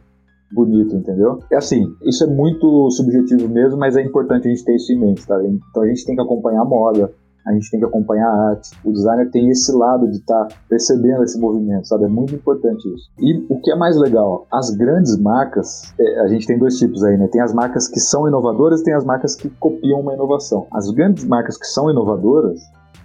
[0.52, 1.40] bonito, entendeu?
[1.52, 5.00] É assim, isso é muito subjetivo mesmo, mas é importante a gente ter isso em
[5.00, 5.40] mente, tá?
[5.44, 7.12] Então a gente tem que acompanhar a moda,
[7.48, 8.72] a gente tem que acompanhar a arte.
[8.84, 12.04] O designer tem esse lado de estar tá percebendo esse movimento, sabe?
[12.04, 13.10] É muito importante isso.
[13.20, 17.04] E o que é mais legal, as grandes marcas, é, a gente tem dois tipos
[17.04, 17.28] aí, né?
[17.32, 20.68] Tem as marcas que são inovadoras e tem as marcas que copiam uma inovação.
[20.72, 22.60] As grandes marcas que são inovadoras,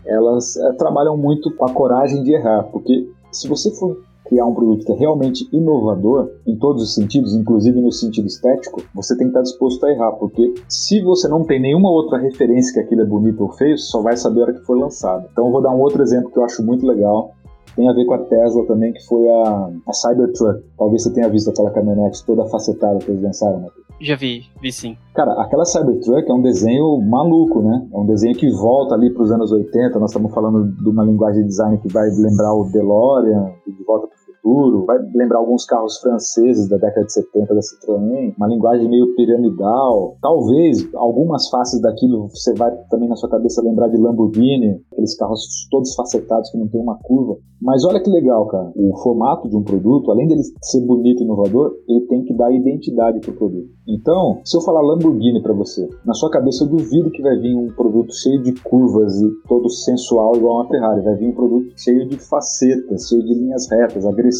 [0.05, 4.54] elas é, trabalham muito com a coragem de errar, porque se você for criar um
[4.54, 9.26] produto que é realmente inovador em todos os sentidos, inclusive no sentido estético, você tem
[9.26, 13.02] que estar disposto a errar, porque se você não tem nenhuma outra referência que aquilo
[13.02, 15.26] é bonito ou feio, só vai saber a hora que for lançado.
[15.32, 17.35] Então eu vou dar um outro exemplo que eu acho muito legal,
[17.74, 20.62] tem a ver com a Tesla também, que foi a, a Cybertruck.
[20.78, 23.68] Talvez você tenha visto aquela caminhonete toda facetada que eles lançaram, né?
[24.00, 24.96] Já vi, vi sim.
[25.14, 27.87] Cara, aquela Cybertruck é um desenho maluco, né?
[27.92, 29.98] É um desenho que volta ali para os anos 80.
[29.98, 34.08] Nós estamos falando de uma linguagem de design que vai lembrar o DeLorean, de volta
[34.08, 38.88] para futuro, vai lembrar alguns carros franceses da década de 70 da Citroën, uma linguagem
[38.88, 40.16] meio piramidal.
[40.20, 45.68] Talvez algumas faces daquilo você vai também na sua cabeça lembrar de Lamborghini, aqueles carros
[45.70, 47.37] todos facetados que não tem uma curva.
[47.61, 48.72] Mas olha que legal, cara.
[48.74, 52.52] O formato de um produto, além dele ser bonito e inovador, ele tem que dar
[52.52, 53.68] identidade pro produto.
[53.87, 57.55] Então, se eu falar Lamborghini para você, na sua cabeça eu duvido que vai vir
[57.55, 61.02] um produto cheio de curvas e todo sensual igual uma Ferrari.
[61.02, 64.32] Vai vir um produto cheio de facetas, cheio de linhas retas, agressivo.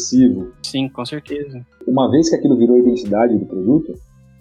[0.63, 1.65] Sim, com certeza.
[1.87, 3.95] Uma vez que aquilo virou a identidade do produto,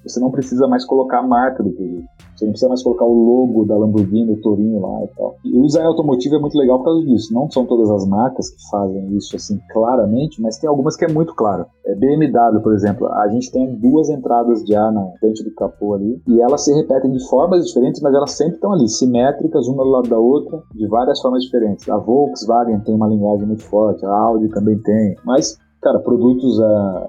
[0.04, 2.06] você não precisa mais colocar a marca do produto.
[2.36, 5.36] Você não precisa mais colocar o logo da Lamborghini, o Torinho lá e tal.
[5.46, 7.34] E o design automotivo é muito legal por causa disso.
[7.34, 11.08] Não são todas as marcas que fazem isso assim claramente, mas tem algumas que é
[11.08, 11.68] muito claro.
[11.86, 15.94] É BMW, por exemplo, a gente tem duas entradas de ar na frente do capô
[15.94, 19.84] ali e elas se repetem de formas diferentes, mas elas sempre estão ali, simétricas, uma
[19.84, 21.88] do lado da outra, de várias formas diferentes.
[21.90, 27.08] A Volkswagen tem uma linguagem muito forte, a Audi também tem, mas cara, produtos uh,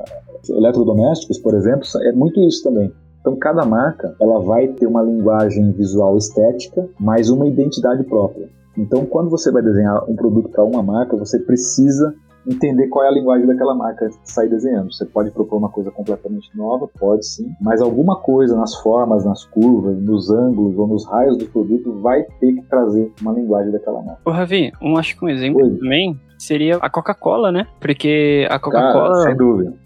[0.48, 2.92] eletrodomésticos, por exemplo, é muito isso também.
[3.20, 8.48] Então cada marca ela vai ter uma linguagem visual estética, mais uma identidade própria.
[8.76, 12.14] Então, quando você vai desenhar um produto para uma marca, você precisa
[12.46, 14.92] entender qual é a linguagem daquela marca sair desenhando.
[14.92, 19.44] Você pode propor uma coisa completamente nova, pode sim, mas alguma coisa nas formas, nas
[19.44, 24.02] curvas, nos ângulos ou nos raios do produto vai ter que trazer uma linguagem daquela
[24.02, 24.20] marca.
[24.24, 25.76] Ô, Ravi, um, acho que um exemplo Oi.
[25.76, 27.66] também seria a Coca-Cola, né?
[27.80, 29.34] Porque a Coca-Cola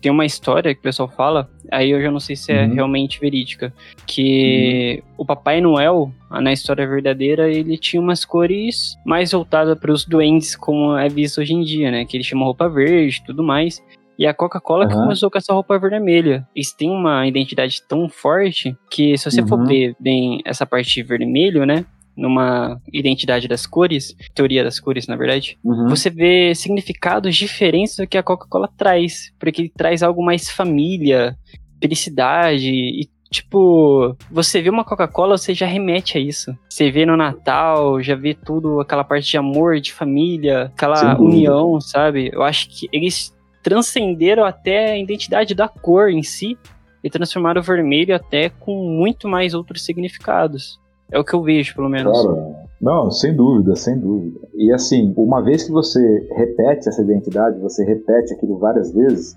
[0.01, 2.75] tem uma história que o pessoal fala, aí eu já não sei se é uhum.
[2.75, 3.73] realmente verídica,
[4.07, 5.15] que uhum.
[5.19, 10.57] o Papai Noel, na história verdadeira, ele tinha umas cores mais voltadas para os duendes,
[10.57, 12.05] como é visto hoje em dia, né?
[12.05, 13.83] Que ele chama roupa verde e tudo mais.
[14.19, 14.91] E a Coca-Cola uhum.
[14.91, 16.49] que começou com essa roupa vermelha.
[16.55, 19.47] Eles têm uma identidade tão forte que se você uhum.
[19.47, 21.85] for ver bem essa parte vermelho, né?
[22.17, 25.89] Numa identidade das cores, teoria das cores, na verdade, uhum.
[25.89, 31.37] você vê significados diferentes do que a Coca-Cola traz, porque ele traz algo mais família,
[31.81, 36.57] felicidade e Tipo, você vê uma Coca-Cola, você já remete a isso.
[36.69, 41.81] Você vê no Natal, já vê tudo, aquela parte de amor, de família, aquela união,
[41.81, 42.31] sabe?
[42.33, 46.57] Eu acho que eles transcenderam até a identidade da cor em si
[47.03, 50.81] e transformaram o vermelho até com muito mais outros significados.
[51.11, 52.21] É o que eu vejo, pelo menos.
[52.21, 52.55] Claro.
[52.81, 54.41] Não, sem dúvida, sem dúvida.
[54.55, 59.35] E assim, uma vez que você repete essa identidade, você repete aquilo várias vezes,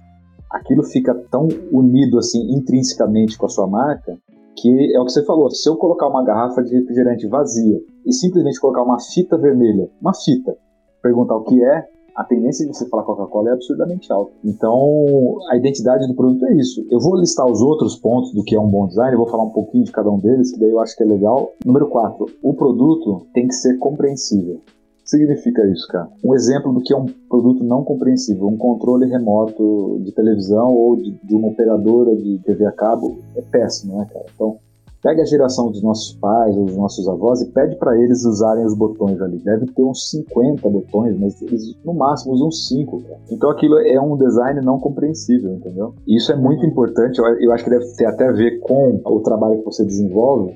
[0.51, 4.17] aquilo fica tão unido assim intrinsecamente com a sua marca
[4.61, 5.49] que é o que você falou.
[5.49, 10.13] Se eu colocar uma garrafa de refrigerante vazia e simplesmente colocar uma fita vermelha, uma
[10.13, 10.55] fita,
[11.01, 11.87] perguntar o que é,
[12.19, 14.33] a tendência de você falar Coca-Cola é absurdamente alta.
[14.43, 16.85] Então, a identidade do produto é isso.
[16.91, 19.51] Eu vou listar os outros pontos do que é um bom design, vou falar um
[19.51, 21.53] pouquinho de cada um deles, que daí eu acho que é legal.
[21.65, 24.59] Número 4, o produto tem que ser compreensível
[25.05, 26.07] significa isso, cara?
[26.23, 30.97] Um exemplo do que é um produto não compreensível, um controle remoto de televisão ou
[30.97, 34.25] de, de uma operadora de TV a cabo é péssimo, né, cara?
[34.35, 34.59] Então,
[35.01, 38.65] Pega a geração dos nossos pais ou dos nossos avós e pede para eles usarem
[38.65, 39.37] os botões ali.
[39.39, 43.01] Deve ter uns 50 botões, mas eles no máximo usam 5.
[43.03, 43.19] Cara.
[43.31, 45.93] Então aquilo é um design não compreensível, entendeu?
[46.05, 47.19] E isso é muito importante.
[47.19, 50.53] Eu acho que deve ter até a ver com o trabalho que você desenvolve,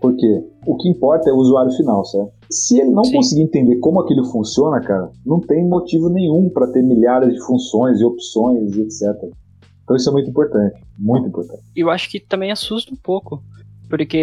[0.00, 2.32] porque o que importa é o usuário final, certo?
[2.50, 3.16] Se ele não Sim.
[3.16, 8.00] conseguir entender como aquilo funciona, cara, não tem motivo nenhum para ter milhares de funções
[8.00, 9.30] e opções e etc.
[9.84, 11.62] Então isso é muito importante, muito importante.
[11.76, 13.42] Eu acho que também assusta um pouco,
[13.88, 14.16] porque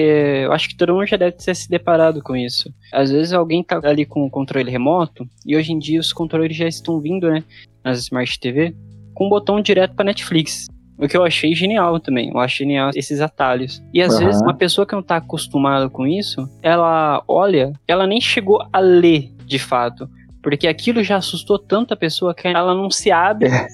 [0.44, 2.74] eu acho que todo mundo já deve ter se deparado com isso.
[2.92, 6.56] Às vezes alguém tá ali com o controle remoto, e hoje em dia os controles
[6.56, 7.44] já estão vindo, né,
[7.84, 8.76] nas Smart TV,
[9.14, 10.68] com um botão direto para Netflix.
[10.98, 12.30] O que eu achei genial também.
[12.30, 13.82] Eu acho genial esses atalhos.
[13.92, 14.26] E às uhum.
[14.26, 18.80] vezes uma pessoa que não tá acostumada com isso, ela olha, ela nem chegou a
[18.80, 20.08] ler de fato.
[20.42, 23.68] Porque aquilo já assustou tanto a pessoa que ela não se abre é.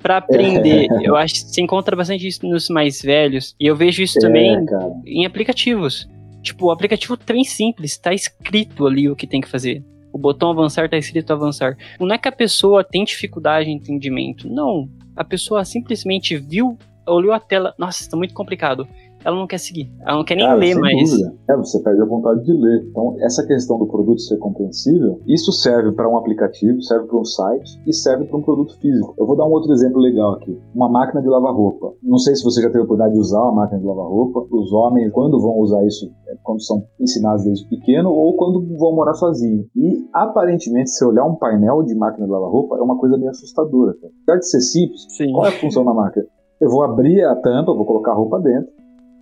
[0.00, 0.86] para aprender.
[0.90, 1.08] É.
[1.08, 3.54] Eu acho que se encontra bastante isso nos mais velhos.
[3.58, 4.92] E eu vejo isso é, também cara.
[5.04, 6.08] em aplicativos.
[6.42, 9.82] Tipo, o aplicativo bem simples, tá escrito ali o que tem que fazer.
[10.12, 11.76] O botão avançar tá escrito avançar.
[11.98, 14.48] Não é que a pessoa tem dificuldade de entendimento.
[14.48, 14.88] Não.
[15.16, 17.74] A pessoa simplesmente viu, olhou a tela.
[17.78, 18.86] Nossa, está muito complicado
[19.24, 19.90] ela não quer seguir.
[20.00, 21.10] Ela não quer nem Cara, ler mais.
[21.10, 21.34] Dúvida.
[21.48, 22.84] É, você perde a vontade de ler.
[22.90, 27.24] Então, essa questão do produto ser compreensível, isso serve para um aplicativo, serve para um
[27.24, 29.14] site e serve para um produto físico.
[29.18, 30.58] Eu vou dar um outro exemplo legal aqui.
[30.74, 31.92] Uma máquina de lavar roupa.
[32.02, 34.46] Não sei se você já teve a oportunidade de usar uma máquina de lavar roupa.
[34.50, 38.94] Os homens, quando vão usar isso, é quando são ensinados desde pequeno ou quando vão
[38.94, 39.66] morar sozinhos.
[39.76, 43.30] E, aparentemente, se olhar um painel de máquina de lavar roupa, é uma coisa meio
[43.30, 43.94] assustadora.
[44.22, 45.32] Apesar de ser simples, Sim.
[45.32, 46.26] qual é a função da máquina?
[46.60, 48.70] Eu vou abrir a tampa, vou colocar a roupa dentro,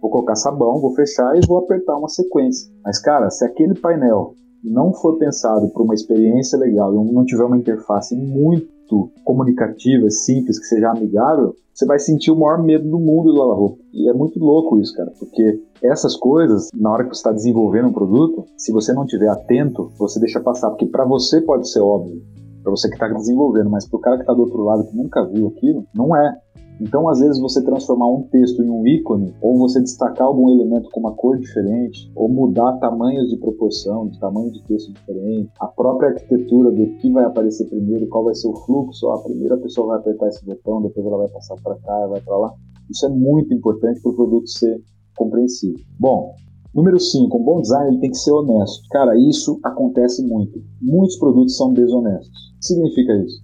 [0.01, 2.71] vou colocar sabão, vou fechar e vou apertar uma sequência.
[2.85, 7.45] Mas, cara, se aquele painel não for pensado para uma experiência legal e não tiver
[7.45, 12.99] uma interface muito comunicativa, simples, que seja amigável, você vai sentir o maior medo do
[12.99, 13.79] mundo do lava-roupa.
[13.93, 17.89] E é muito louco isso, cara, porque essas coisas, na hora que você está desenvolvendo
[17.89, 21.81] um produto, se você não estiver atento, você deixa passar, porque para você pode ser
[21.81, 22.21] óbvio,
[22.63, 24.97] para você que está desenvolvendo, mas para o cara que está do outro lado que
[24.97, 26.37] nunca viu aquilo, não é.
[26.81, 30.88] Então, às vezes, você transformar um texto em um ícone, ou você destacar algum elemento
[30.90, 35.66] com uma cor diferente, ou mudar tamanhos de proporção, de tamanho de texto diferente, a
[35.66, 39.88] própria arquitetura do que vai aparecer primeiro, qual vai ser o fluxo, a primeira pessoa
[39.88, 42.55] vai apertar esse botão, depois ela vai passar para cá, vai para lá.
[42.90, 44.83] Isso é muito importante para o produto ser
[45.16, 45.79] compreensível.
[45.99, 46.35] Bom,
[46.73, 48.87] Número 5, um bom design tem que ser honesto.
[48.90, 50.62] Cara, isso acontece muito.
[50.81, 52.29] Muitos produtos são desonestos.
[52.29, 53.43] O que significa isso?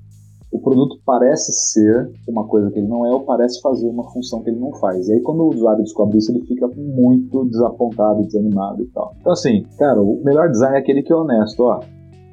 [0.56, 4.42] O produto parece ser uma coisa que ele não é ou parece fazer uma função
[4.42, 5.06] que ele não faz.
[5.06, 9.14] E aí quando o usuário descobre isso, ele fica muito desapontado, desanimado e tal.
[9.20, 11.80] Então assim, cara, o melhor design é aquele que é honesto, ó.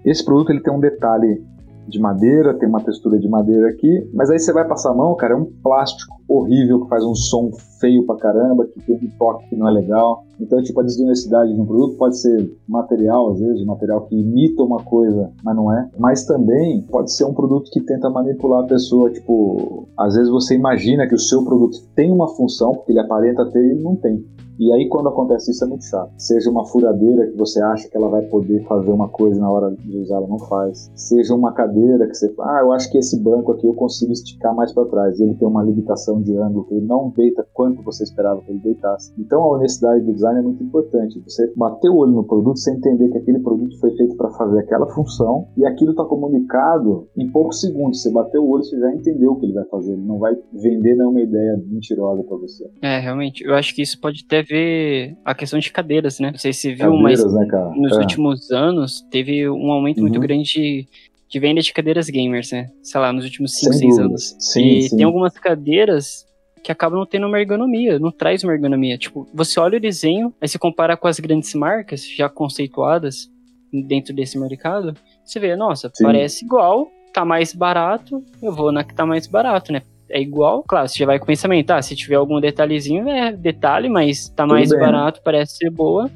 [0.05, 1.43] Esse produto ele tem um detalhe
[1.87, 5.15] de madeira, tem uma textura de madeira aqui, mas aí você vai passar a mão,
[5.15, 9.09] cara, é um plástico horrível que faz um som feio pra caramba, que tem um
[9.17, 10.23] toque que não é legal.
[10.39, 14.15] Então, tipo, a desonestidade de um produto pode ser material, às vezes, um material que
[14.15, 15.89] imita uma coisa, mas não é.
[15.97, 19.11] Mas também pode ser um produto que tenta manipular a pessoa.
[19.11, 23.45] Tipo, às vezes você imagina que o seu produto tem uma função, porque ele aparenta
[23.45, 24.25] ter e ele não tem.
[24.59, 26.11] E aí, quando acontece isso, é muito chato.
[26.17, 29.71] Seja uma furadeira que você acha que ela vai poder fazer uma coisa na hora
[29.71, 30.91] de usar, ela não faz.
[30.95, 34.11] Seja uma cadeira que você fala, ah, eu acho que esse banco aqui eu consigo
[34.11, 35.19] esticar mais para trás.
[35.19, 38.51] E ele tem uma limitação de ângulo, que ele não deita quanto você esperava que
[38.51, 39.13] ele deitasse.
[39.17, 41.19] Então, a honestidade do design é muito importante.
[41.27, 44.59] Você bater o olho no produto, você entender que aquele produto foi feito para fazer
[44.59, 48.01] aquela função e aquilo está comunicado em poucos segundos.
[48.01, 49.93] Você bateu o olho, você já entendeu o que ele vai fazer.
[49.93, 52.69] Ele não vai vender nenhuma ideia mentirosa para você.
[52.81, 53.43] É, realmente.
[53.43, 56.31] Eu acho que isso pode ter ver a questão de cadeiras, né?
[56.31, 57.99] Não sei se viu, cadeiras, mas né, nos é.
[57.99, 60.03] últimos anos teve um aumento uhum.
[60.03, 60.87] muito grande de,
[61.29, 62.69] de, venda de cadeiras gamers, né?
[62.81, 64.35] Sei lá, nos últimos 5, 6 anos.
[64.39, 64.97] Sim, e sim.
[64.97, 66.25] tem algumas cadeiras
[66.63, 68.97] que acabam não tendo uma ergonomia, não traz uma ergonomia.
[68.97, 73.29] Tipo, você olha o desenho, aí você compara com as grandes marcas já conceituadas
[73.71, 76.03] dentro desse mercado, você vê, nossa, sim.
[76.03, 79.81] parece igual, tá mais barato, eu vou na que tá mais barato, né?
[80.13, 80.63] É igual.
[80.63, 84.29] Claro, você já vai com o pensamento, tá, se tiver algum detalhezinho, é detalhe, mas
[84.29, 84.79] tá mais bem.
[84.79, 86.09] barato, parece ser boa,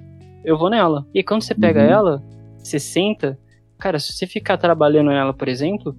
[0.45, 1.05] eu vou nela.
[1.13, 1.89] E quando você pega uhum.
[1.89, 2.23] ela,
[2.57, 3.37] você senta,
[3.79, 5.95] cara, se você ficar trabalhando nela, por exemplo,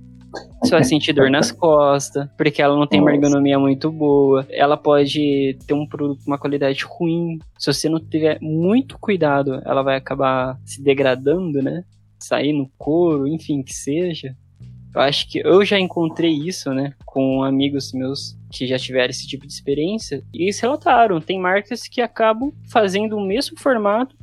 [0.63, 4.47] você vai sentir dor nas costas, porque ela não tem uma ergonomia muito boa.
[4.51, 7.39] Ela pode ter um produto com uma qualidade ruim.
[7.59, 11.85] Se você não tiver muito cuidado, ela vai acabar se degradando, né?
[12.19, 14.37] Sair no couro, enfim, que seja.
[14.95, 19.27] Eu acho que eu já encontrei isso, né, com amigos meus que já tiveram esse
[19.27, 21.21] tipo de experiência e eles relataram.
[21.21, 24.17] Tem marcas que acabam fazendo o mesmo formato,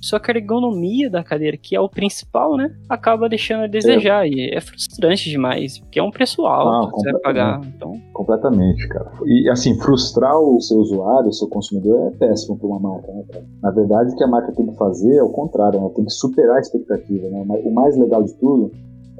[0.00, 4.26] só que a ergonomia da cadeira, que é o principal, né, acaba deixando a desejar.
[4.26, 4.30] É.
[4.30, 7.60] E é frustrante demais, porque é um preço alto ah, que você vai pagar.
[7.64, 8.00] Então...
[8.12, 9.10] Completamente, cara.
[9.26, 13.24] E assim, frustrar o seu usuário, o seu consumidor, é péssimo para uma marca, né,
[13.30, 13.44] cara?
[13.62, 15.90] Na verdade, o que a marca tem que fazer é o contrário, né?
[15.94, 17.44] Tem que superar a expectativa, né?
[17.64, 18.70] O mais legal de tudo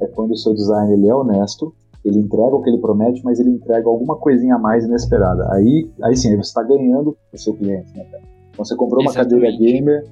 [0.01, 3.39] é quando o seu design ele é honesto, ele entrega o que ele promete, mas
[3.39, 5.47] ele entrega alguma coisinha a mais inesperada.
[5.53, 8.23] Aí, aí sim, aí você está ganhando o seu cliente, né, cara?
[8.51, 9.41] Então você comprou uma Exatamente.
[9.41, 10.03] cadeira gamer,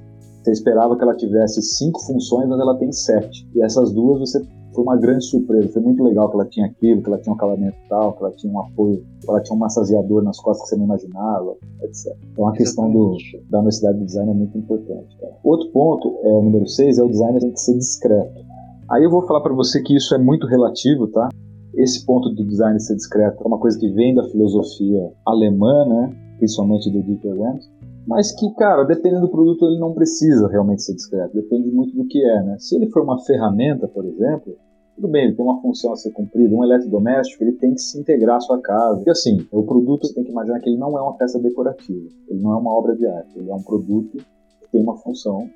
[0.44, 3.48] você esperava que ela tivesse cinco funções, mas ela tem sete.
[3.56, 4.42] E essas duas você
[4.74, 5.68] foi uma grande surpresa.
[5.70, 8.32] Foi muito legal que ela tinha aquilo, que ela tinha um acabamento tal, que ela
[8.32, 12.16] tinha um apoio, que ela tinha um massageador nas costas que você não imaginava, etc.
[12.32, 13.18] Então a questão do,
[13.50, 15.18] da honestidade do design é muito importante.
[15.20, 15.34] Cara.
[15.44, 18.49] Outro ponto, é, o número seis, é o design tem que ser discreto.
[18.92, 21.30] Aí eu vou falar para você que isso é muito relativo, tá?
[21.76, 26.16] Esse ponto do design ser discreto é uma coisa que vem da filosofia alemã, né?
[26.38, 27.70] Principalmente do Dieter Rams.
[28.08, 31.36] Mas que, cara, dependendo do produto, ele não precisa realmente ser discreto.
[31.36, 32.56] Depende muito do que é, né?
[32.58, 34.58] Se ele for uma ferramenta, por exemplo,
[34.96, 38.00] tudo bem, ele tem uma função a ser cumprida, um eletrodoméstico, ele tem que se
[38.00, 38.96] integrar à sua casa.
[38.96, 42.10] Porque assim, o produto você tem que imaginar que ele não é uma peça decorativa,
[42.28, 45.48] ele não é uma obra de arte, ele é um produto que tem uma função,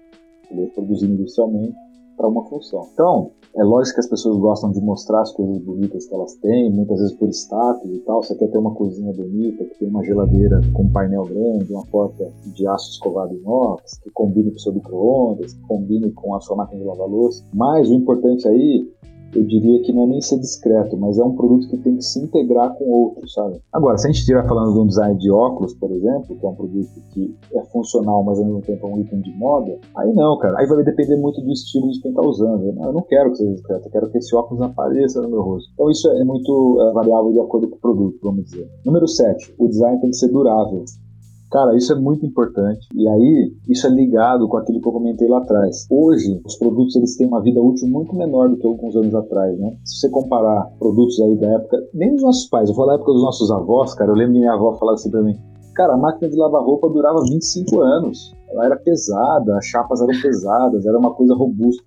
[0.51, 1.75] ele é produzido industrialmente,
[2.15, 2.87] para uma função.
[2.93, 6.71] Então, é lógico que as pessoas gostam de mostrar as coisas bonitas que elas têm,
[6.71, 8.23] muitas vezes por status e tal.
[8.23, 11.85] Você quer ter uma cozinha bonita, que tem uma geladeira com um painel grande, uma
[11.85, 16.41] porta de aço escovado inox, que combine com o seu micro-ondas, que combine com a
[16.41, 17.43] sua máquina de lavar louça.
[17.53, 18.89] Mas o importante aí
[19.35, 22.03] eu diria que não é nem ser discreto, mas é um produto que tem que
[22.03, 23.59] se integrar com outros, sabe?
[23.71, 26.49] Agora, se a gente estiver falando de um design de óculos, por exemplo, que é
[26.49, 30.13] um produto que é funcional, mas ao mesmo tempo é um item de moda, aí
[30.13, 30.59] não, cara.
[30.59, 32.63] Aí vai depender muito do estilo de quem está usando.
[32.65, 35.69] Eu não quero que seja discreto, eu quero que esse óculos apareça no meu rosto.
[35.73, 38.67] Então isso é muito é, variável de acordo com o produto, vamos dizer.
[38.85, 40.83] Número 7, o design tem que ser durável.
[41.53, 42.87] Cara, isso é muito importante.
[42.95, 45.85] E aí, isso é ligado com aquilo que eu comentei lá atrás.
[45.87, 49.55] Hoje, os produtos eles têm uma vida útil muito menor do que alguns anos atrás,
[49.59, 49.77] né?
[49.85, 53.13] Se você comparar produtos aí da época, nem dos nossos pais, eu falo da época
[53.13, 55.37] dos nossos avós, cara, eu lembro de minha avó falar assim pra mim,
[55.75, 58.33] cara, a máquina de lavar roupa durava 25 anos.
[58.49, 61.83] Ela era pesada, as chapas eram pesadas, era uma coisa robusta.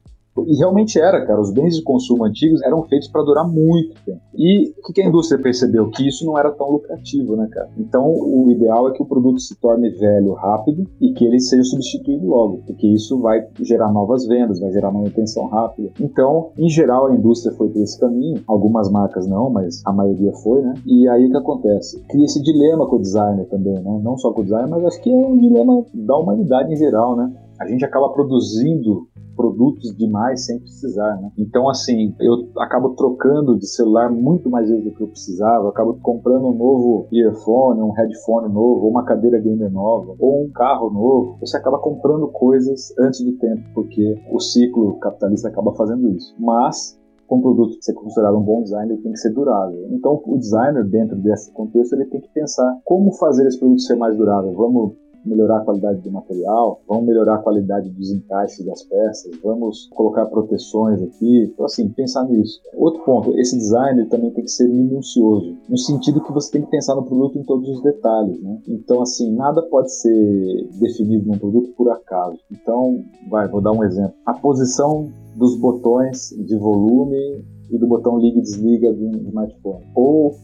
[0.46, 1.40] E realmente era, cara.
[1.40, 4.20] Os bens de consumo antigos eram feitos para durar muito tempo.
[4.34, 5.88] E o que a indústria percebeu?
[5.90, 7.68] Que isso não era tão lucrativo, né, cara?
[7.78, 11.64] Então, o ideal é que o produto se torne velho rápido e que ele seja
[11.64, 15.90] substituído logo, porque isso vai gerar novas vendas, vai gerar manutenção rápida.
[16.00, 18.42] Então, em geral, a indústria foi por esse caminho.
[18.46, 20.74] Algumas marcas não, mas a maioria foi, né?
[20.86, 22.00] E aí o que acontece?
[22.08, 24.00] Cria esse dilema com o designer também, né?
[24.02, 27.16] Não só com o designer, mas acho que é um dilema da humanidade em geral,
[27.16, 27.32] né?
[27.58, 31.30] A gente acaba produzindo produtos demais sem precisar, né?
[31.38, 35.68] Então, assim, eu acabo trocando de celular muito mais vezes do que eu precisava, eu
[35.68, 40.50] acabo comprando um novo earphone, um headphone novo, ou uma cadeira gamer nova, ou um
[40.50, 41.36] carro novo.
[41.40, 46.34] Você acaba comprando coisas antes do tempo, porque o ciclo capitalista acaba fazendo isso.
[46.38, 49.88] Mas com um produto que ser considerado um bom design, ele tem que ser durável.
[49.90, 53.96] Então, o designer, dentro desse contexto, ele tem que pensar como fazer esse produto ser
[53.96, 54.52] mais durável.
[54.54, 54.92] Vamos
[55.26, 60.26] melhorar a qualidade do material, vamos melhorar a qualidade dos encaixes das peças, vamos colocar
[60.26, 61.50] proteções aqui.
[61.52, 62.60] Então, assim, pensar nisso.
[62.74, 66.70] Outro ponto, esse design também tem que ser minucioso, no sentido que você tem que
[66.70, 68.58] pensar no produto em todos os detalhes, né?
[68.68, 72.38] Então, assim, nada pode ser definido num produto por acaso.
[72.50, 74.14] Então, vai, vou dar um exemplo.
[74.24, 79.84] A posição dos botões de volume e do botão liga e desliga do smartphone.
[79.94, 80.34] Ou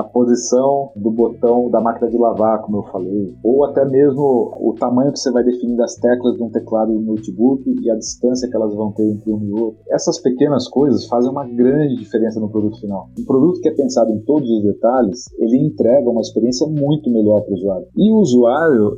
[0.00, 4.74] a posição do botão da máquina de lavar, como eu falei, ou até mesmo o
[4.78, 8.48] tamanho que você vai definir das teclas de um teclado do notebook e a distância
[8.48, 9.80] que elas vão ter entre um e outro.
[9.90, 13.08] Essas pequenas coisas fazem uma grande diferença no produto final.
[13.18, 17.42] Um produto que é pensado em todos os detalhes, ele entrega uma experiência muito melhor
[17.42, 17.86] para o usuário.
[17.96, 18.96] E o usuário,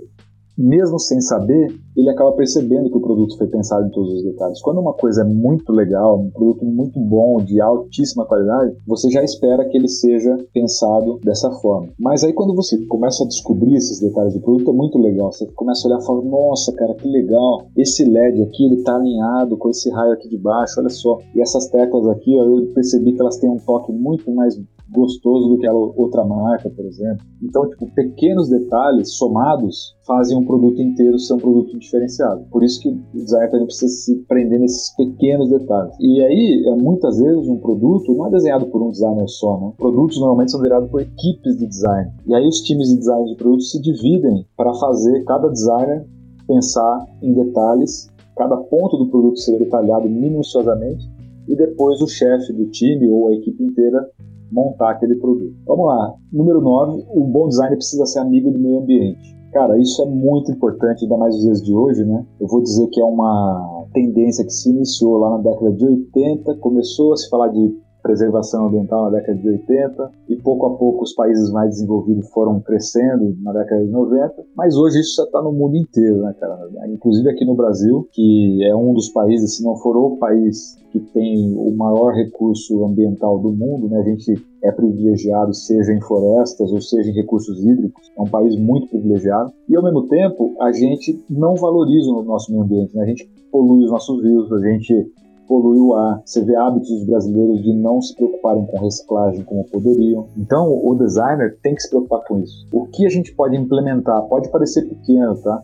[0.57, 4.61] mesmo sem saber, ele acaba percebendo que o produto foi pensado em todos os detalhes.
[4.63, 9.23] Quando uma coisa é muito legal, um produto muito bom, de altíssima qualidade, você já
[9.23, 11.89] espera que ele seja pensado dessa forma.
[11.99, 15.33] Mas aí quando você começa a descobrir esses detalhes do produto, é muito legal.
[15.33, 17.67] Você começa a olhar e fala, nossa, cara, que legal.
[17.77, 21.19] Esse LED aqui, ele tá alinhado com esse raio aqui de baixo, olha só.
[21.35, 24.59] E essas teclas aqui, eu percebi que elas têm um toque muito mais
[24.93, 27.25] gostoso do que a outra marca, por exemplo.
[27.43, 32.45] Então, tipo, pequenos detalhes somados fazem um produto inteiro ser um produto diferenciado.
[32.51, 35.95] Por isso que o designer também precisa se prender nesses pequenos detalhes.
[36.01, 39.73] E aí, é, muitas vezes, um produto não é desenhado por um designer só, né?
[39.79, 42.11] Produtos normalmente são desenhados por equipes de design.
[42.27, 46.07] E aí, os times de design de produtos se dividem para fazer cada designer
[46.47, 51.09] pensar em detalhes, cada ponto do produto ser detalhado minuciosamente
[51.49, 54.09] e depois o chefe do time ou a equipe inteira
[54.51, 55.55] montar aquele produto.
[55.67, 56.15] Vamos lá.
[56.33, 59.42] Número 9, o bom design precisa ser amigo do meio ambiente.
[59.53, 62.25] Cara, isso é muito importante, ainda mais nos dias de hoje, né?
[62.41, 66.55] Eu vou dizer que é uma tendência que se iniciou lá na década de 80,
[66.57, 71.05] começou a se falar de preservação ambiental na década de 80 e pouco a pouco
[71.05, 75.41] os países mais desenvolvidos foram crescendo na década de 90, mas hoje isso já está
[75.41, 76.69] no mundo inteiro, né, cara?
[76.89, 81.01] Inclusive aqui no Brasil, que é um dos países, se não for o país que
[81.01, 83.99] tem o maior recurso ambiental do mundo, né?
[83.99, 88.55] A gente é privilegiado, seja em florestas ou seja em recursos hídricos, é um país
[88.57, 89.51] muito privilegiado.
[89.69, 93.05] E ao mesmo tempo, a gente não valoriza o nosso meio ambiente, né?
[93.05, 95.11] A gente polui os nossos rios, a gente
[95.47, 96.23] polui o ar.
[96.25, 100.27] Você vê hábitos brasileiros de não se preocuparem com reciclagem como poderiam.
[100.37, 102.67] Então, o designer tem que se preocupar com isso.
[102.73, 105.63] O que a gente pode implementar pode parecer pequeno, tá?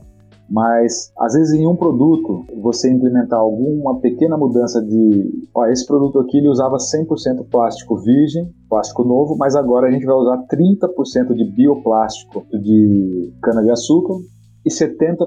[0.51, 6.19] Mas às vezes em um produto você implementar alguma pequena mudança de, ó, esse produto
[6.21, 11.35] aqui ele usava 100% plástico virgem, plástico novo, mas agora a gente vai usar 30%
[11.35, 14.15] de bioplástico de cana de açúcar
[14.65, 15.27] e 70%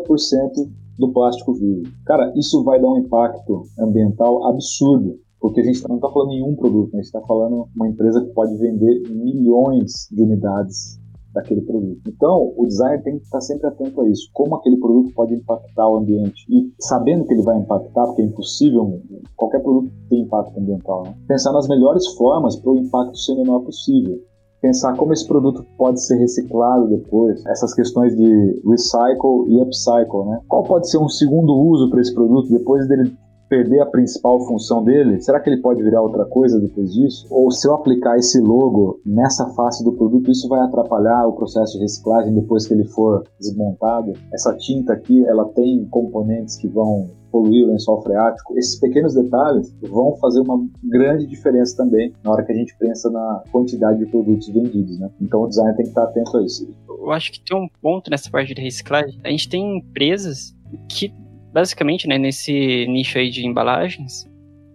[0.97, 1.83] do plástico vivo.
[2.05, 6.43] Cara, isso vai dar um impacto ambiental absurdo, porque a gente não está falando em
[6.43, 10.99] um produto, a gente está falando uma empresa que pode vender milhões de unidades
[11.33, 12.01] daquele produto.
[12.07, 15.89] Então, o designer tem que estar sempre atento a isso, como aquele produto pode impactar
[15.89, 16.45] o ambiente.
[16.49, 19.01] E sabendo que ele vai impactar, porque é impossível,
[19.35, 21.15] qualquer produto tem impacto ambiental, né?
[21.27, 24.21] pensar nas melhores formas para o impacto ser menor possível
[24.61, 30.39] pensar como esse produto pode ser reciclado depois, essas questões de recycle e upcycle, né?
[30.47, 33.13] Qual pode ser um segundo uso para esse produto depois dele
[33.51, 35.19] perder a principal função dele?
[35.19, 37.27] Será que ele pode virar outra coisa depois disso?
[37.29, 41.73] Ou se eu aplicar esse logo nessa face do produto, isso vai atrapalhar o processo
[41.73, 44.13] de reciclagem depois que ele for desmontado?
[44.33, 49.73] Essa tinta aqui, ela tem componentes que vão poluir o lençol freático, esses pequenos detalhes
[49.81, 54.05] vão fazer uma grande diferença também na hora que a gente pensa na quantidade de
[54.05, 55.09] produtos vendidos, né?
[55.19, 56.67] Então o designer tem que estar atento a isso.
[56.89, 59.17] Eu acho que tem um ponto nessa parte de reciclagem.
[59.23, 60.53] A gente tem empresas
[60.89, 61.13] que,
[61.51, 64.29] basicamente, né, nesse nicho aí de embalagens,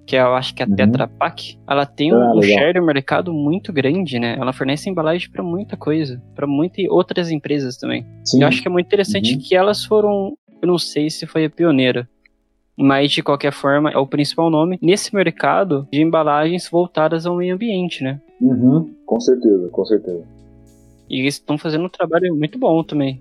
[0.07, 0.77] que eu acho que é a uhum.
[0.77, 2.59] Tetra Pak, ela tem ah, um legal.
[2.59, 4.37] share do mercado muito grande, né?
[4.39, 8.07] Ela fornece embalagem para muita coisa, para muitas outras empresas também.
[8.25, 8.43] Sim.
[8.43, 9.41] Eu acho que é muito interessante uhum.
[9.41, 12.09] que elas foram, eu não sei se foi a pioneira,
[12.77, 17.55] mas de qualquer forma é o principal nome nesse mercado de embalagens voltadas ao meio
[17.55, 18.21] ambiente, né?
[18.41, 20.25] Uhum, com certeza, com certeza.
[21.09, 23.21] E eles estão fazendo um trabalho muito bom também.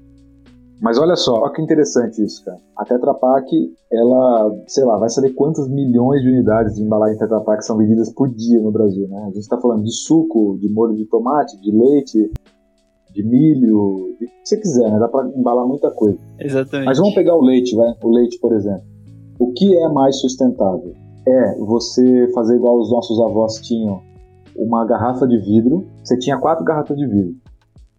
[0.81, 2.57] Mas olha só, olha que interessante isso, cara.
[2.77, 3.49] A Tetra Pak,
[3.91, 8.11] ela, sei lá, vai saber quantas milhões de unidades de embalagem Tetra Pak são vendidas
[8.13, 9.21] por dia no Brasil, né?
[9.21, 12.31] A gente está falando de suco, de molho de tomate, de leite,
[13.13, 14.99] de milho, de o que você quiser, né?
[14.99, 16.19] Dá para embalar muita coisa.
[16.37, 16.85] Exatamente.
[16.85, 17.93] Mas vamos pegar o leite, vai?
[18.03, 18.83] O leite, por exemplo.
[19.39, 20.93] O que é mais sustentável?
[21.27, 24.01] É você fazer igual os nossos avós tinham,
[24.57, 25.85] uma garrafa de vidro.
[26.03, 27.35] Você tinha quatro garrafas de vidro.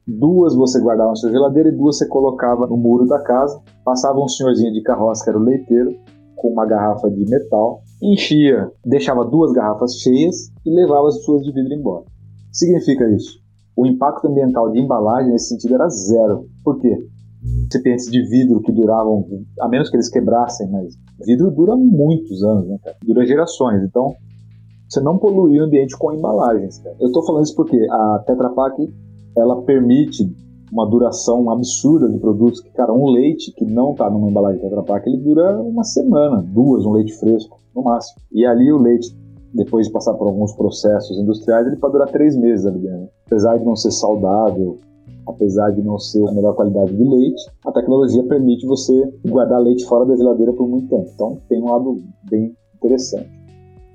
[0.06, 3.60] Duas você guardava na sua geladeira e duas você colocava no muro da casa.
[3.84, 5.96] Passava um senhorzinho de carroça, que era o leiteiro,
[6.36, 7.80] com uma garrafa de metal.
[8.00, 12.04] enchia, deixava duas garrafas cheias e levava as suas de vidro embora.
[12.52, 13.40] Significa isso?
[13.76, 16.46] O impacto ambiental de embalagem nesse sentido era zero.
[16.62, 16.96] Por quê?
[17.64, 19.24] Recipientes de vidro que duravam,
[19.60, 20.94] a menos que eles quebrassem, mas
[21.24, 22.96] vidro dura muitos anos, né, cara?
[23.04, 23.82] Dura gerações.
[23.82, 24.14] Então,
[24.88, 26.78] você não poluir o ambiente com embalagens.
[26.78, 26.96] Cara.
[27.00, 28.88] Eu estou falando isso porque a Tetra Pak
[29.36, 30.24] ela permite
[30.72, 34.82] uma duração absurda de produtos que, cara, um leite que não está numa embalagem Tetra
[34.82, 38.20] Pak, ele dura uma semana, duas, um leite fresco, no máximo.
[38.32, 39.14] E ali o leite,
[39.54, 43.08] depois de passar por alguns processos industriais, ele pode durar três meses ali dentro.
[43.26, 44.78] Apesar de não ser saudável,
[45.28, 49.84] apesar de não ser a melhor qualidade de leite, a tecnologia permite você guardar leite
[49.84, 51.10] fora da geladeira por muito tempo.
[51.14, 53.35] Então tem um lado bem interessante.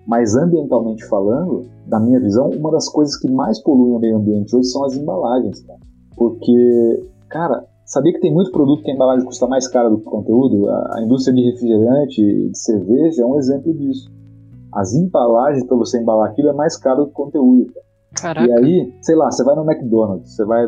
[0.07, 4.55] Mas ambientalmente falando, na minha visão, uma das coisas que mais poluem o meio ambiente
[4.55, 5.79] hoje são as embalagens, cara.
[6.15, 10.07] Porque, cara, sabia que tem muito produto que a embalagem custa mais cara do que
[10.07, 10.69] o conteúdo?
[10.69, 14.11] A indústria de refrigerante, de cerveja é um exemplo disso.
[14.73, 17.73] As embalagens para você embalar aquilo é mais caro do que o conteúdo.
[18.15, 18.47] Caraca.
[18.47, 20.67] E aí, sei lá, você vai no McDonald's, você vai,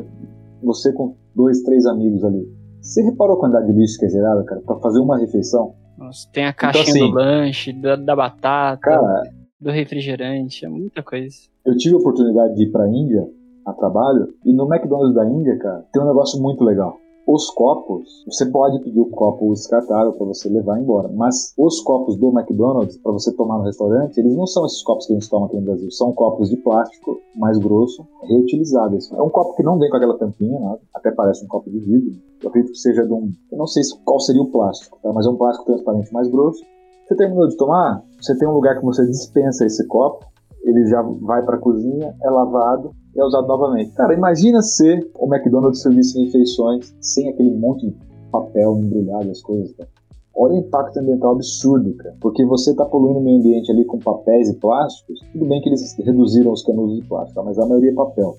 [0.61, 2.47] você com dois, três amigos ali.
[2.81, 5.73] Você reparou a quantidade de lixo que é gerada, cara, para fazer uma refeição?
[5.97, 9.23] Nossa, tem a então, caixinha então, assim, do lanche, da, da batata, cara,
[9.59, 11.35] do refrigerante, é muita coisa.
[11.65, 13.27] Eu tive a oportunidade de ir pra Índia
[13.65, 14.33] a trabalho.
[14.45, 16.97] E no McDonald's da Índia, cara, tem um negócio muito legal.
[17.25, 22.17] Os copos, você pode pedir o copo descartável para você levar embora, mas os copos
[22.17, 25.29] do McDonald's para você tomar no restaurante, eles não são esses copos que a gente
[25.29, 29.09] toma aqui no Brasil, são copos de plástico mais grosso, reutilizáveis.
[29.13, 31.79] É um copo que não vem com aquela tampinha, nada, até parece um copo de
[31.79, 32.11] vidro.
[32.41, 35.13] Eu acredito que seja de um, eu não sei qual seria o plástico, tá?
[35.13, 36.61] mas é um plástico transparente mais grosso.
[37.07, 40.25] Você terminou de tomar, você tem um lugar que você dispensa esse copo,
[40.63, 43.91] ele já vai para a cozinha, é lavado, e é usado novamente.
[43.91, 47.95] Cara, imagina ser o McDonald's serviço de refeições sem aquele monte de
[48.31, 49.89] papel embrulhado, as coisas, cara.
[50.35, 52.15] Olha o impacto ambiental absurdo, cara.
[52.19, 55.19] Porque você está poluindo o meio ambiente ali com papéis e plásticos.
[55.31, 57.45] Tudo bem que eles reduziram os canudos de plástico, tá?
[57.45, 58.35] mas a maioria é papel.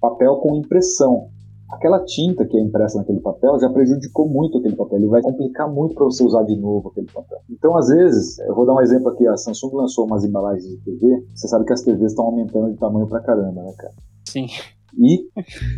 [0.00, 1.28] Papel com impressão.
[1.72, 4.98] Aquela tinta que é impressa naquele papel já prejudicou muito aquele papel.
[4.98, 7.38] Ele vai complicar muito para você usar de novo aquele papel.
[7.48, 9.26] Então, às vezes, eu vou dar um exemplo aqui.
[9.26, 11.24] A Samsung lançou umas embalagens de TV.
[11.34, 13.94] Você sabe que as TVs estão aumentando de tamanho pra caramba, né, cara?
[14.28, 14.46] Sim.
[14.98, 15.28] E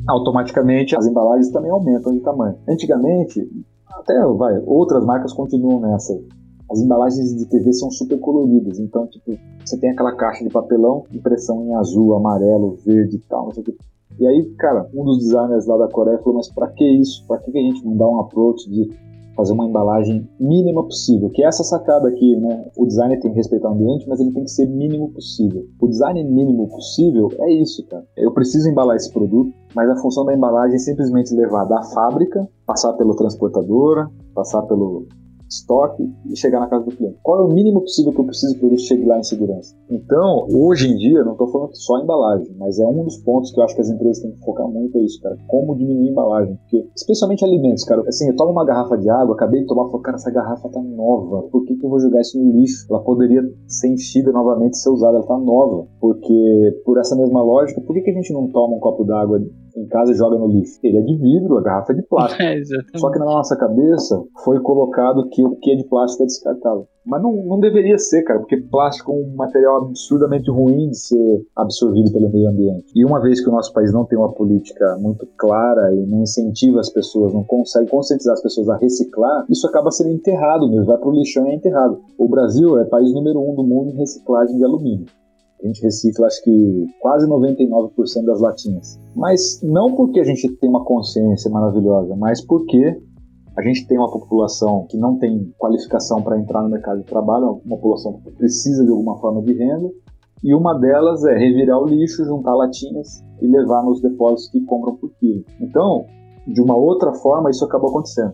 [0.08, 2.56] automaticamente as embalagens também aumentam de tamanho.
[2.68, 3.46] Antigamente,
[3.90, 6.18] até vai, outras marcas continuam nessa.
[6.70, 11.04] As embalagens de TV são super coloridas, então tipo, você tem aquela caixa de papelão,
[11.12, 13.76] impressão em azul, amarelo, verde e tal, não sei o que.
[14.18, 17.24] E aí, cara, um dos designers lá da Coreia falou, mas para que isso?
[17.26, 18.88] Para que a gente não dá um approach de
[19.34, 22.66] fazer uma embalagem mínima possível, que é essa sacada aqui, né?
[22.76, 25.64] O design tem que respeitar o ambiente, mas ele tem que ser mínimo possível.
[25.80, 28.04] O design mínimo possível é isso, cara.
[28.16, 32.46] Eu preciso embalar esse produto, mas a função da embalagem é simplesmente levar da fábrica,
[32.66, 35.06] passar pelo transportadora, passar pelo
[35.52, 37.18] estoque e chegar na casa do cliente.
[37.22, 39.74] Qual é o mínimo possível que eu preciso que o chegue lá em segurança?
[39.90, 43.60] Então, hoje em dia, não estou falando só embalagem, mas é um dos pontos que
[43.60, 45.36] eu acho que as empresas têm que focar muito é isso, cara.
[45.46, 46.56] Como diminuir a embalagem.
[46.56, 48.02] Porque, especialmente alimentos, cara.
[48.08, 50.80] Assim, eu tomo uma garrafa de água, acabei de tomar, falo, cara, essa garrafa tá
[50.80, 51.42] nova.
[51.50, 52.86] Por que, que eu vou jogar isso no lixo?
[52.90, 55.86] Ela poderia ser enchida novamente ser usada, ela tá nova.
[56.00, 59.42] Porque, por essa mesma lógica, por que, que a gente não toma um copo d'água
[59.76, 60.78] em casa e joga no lixo.
[60.82, 62.42] Ele é de vidro, a garrafa é de plástico.
[62.42, 66.26] É, Só que na nossa cabeça foi colocado que o que é de plástico é
[66.26, 66.86] descartável.
[67.04, 71.46] Mas não, não deveria ser, cara, porque plástico é um material absurdamente ruim de ser
[71.56, 72.92] absorvido pelo meio ambiente.
[72.94, 76.22] E uma vez que o nosso país não tem uma política muito clara e não
[76.22, 80.86] incentiva as pessoas, não consegue conscientizar as pessoas a reciclar, isso acaba sendo enterrado mesmo,
[80.86, 82.00] vai pro lixão e é enterrado.
[82.16, 85.06] O Brasil é país número um do mundo em reciclagem de alumínio.
[85.62, 88.98] A gente recicla, acho que quase 99% das latinhas.
[89.14, 93.00] Mas não porque a gente tem uma consciência maravilhosa, mas porque
[93.56, 97.60] a gente tem uma população que não tem qualificação para entrar no mercado de trabalho,
[97.64, 99.90] uma população que precisa de alguma forma de renda,
[100.42, 104.96] e uma delas é revirar o lixo, juntar latinhas e levar nos depósitos que compram
[104.96, 105.44] por quilo.
[105.60, 106.06] Então,
[106.46, 108.32] de uma outra forma, isso acabou acontecendo.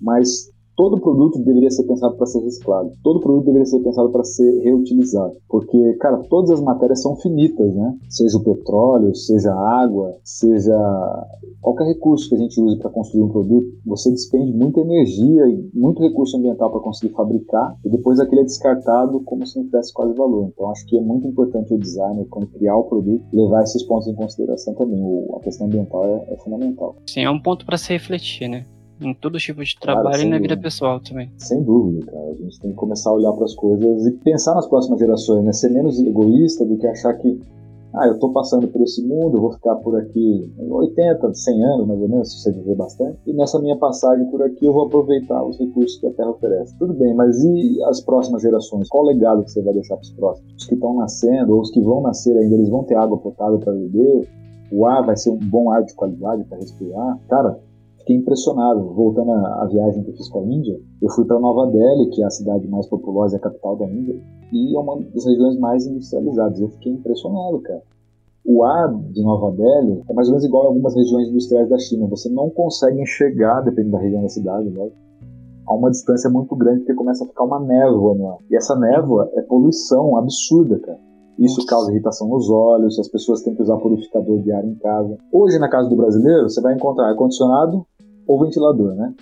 [0.00, 2.92] Mas todo produto deveria ser pensado para ser reciclado.
[3.02, 5.34] Todo produto deveria ser pensado para ser reutilizado.
[5.48, 7.96] Porque, cara, todas as matérias são finitas, né?
[8.08, 10.76] Seja o petróleo, seja a água, seja
[11.60, 15.68] qualquer recurso que a gente use para construir um produto, você despende muita energia e
[15.74, 19.92] muito recurso ambiental para conseguir fabricar e depois aquele é descartado como se não tivesse
[19.92, 20.48] quase valor.
[20.52, 24.06] Então, acho que é muito importante o designer, quando criar o produto, levar esses pontos
[24.06, 24.96] em consideração também.
[25.36, 26.96] A questão ambiental é, é fundamental.
[27.06, 28.64] Sim, é um ponto para se refletir, né?
[29.00, 31.30] Em todo tipo de trabalho claro, e na vida pessoal também.
[31.36, 32.30] Sem dúvida, cara.
[32.30, 35.44] A gente tem que começar a olhar para as coisas e pensar nas próximas gerações,
[35.44, 35.52] né?
[35.52, 37.40] Ser menos egoísta do que achar que
[37.96, 41.86] ah, eu estou passando por esse mundo, eu vou ficar por aqui 80, 100 anos
[41.86, 44.84] mais ou menos, se você viver bastante, e nessa minha passagem por aqui eu vou
[44.84, 46.76] aproveitar os recursos que a Terra oferece.
[46.78, 48.86] Tudo bem, mas e as próximas gerações?
[48.88, 50.54] Qual o legado que você vai deixar para os próximos?
[50.58, 53.58] Os que estão nascendo ou os que vão nascer ainda, eles vão ter água potável
[53.58, 54.28] para beber?
[54.70, 57.18] O ar vai ser um bom ar de qualidade para respirar?
[57.28, 57.58] Cara,
[58.06, 58.94] fiquei impressionado.
[58.94, 62.22] Voltando à, viagem que eu fiz com a Índia, eu fui para Nova Delhi, que
[62.22, 64.16] é a cidade mais populosa, a capital da Índia,
[64.52, 66.60] e é uma das regiões mais industrializadas.
[66.60, 67.82] Eu fiquei impressionado, cara.
[68.46, 71.78] O ar de Nova Delhi é mais ou menos igual a algumas regiões industriais da
[71.78, 72.06] China.
[72.06, 74.88] Você não consegue enxergar, dependendo da região da cidade, né?
[75.68, 78.38] a uma distância muito grande, porque começa a ficar uma névoa no ar.
[78.48, 80.98] E essa névoa é poluição absurda, cara.
[81.36, 81.68] Isso Nossa.
[81.68, 85.18] causa irritação nos olhos, as pessoas têm que usar purificador de ar em casa.
[85.32, 87.84] Hoje, na casa do brasileiro, você vai encontrar ar-condicionado
[88.26, 89.14] ou ventilador, né?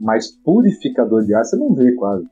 [0.00, 2.26] Mas purificador de ar você não vê quase.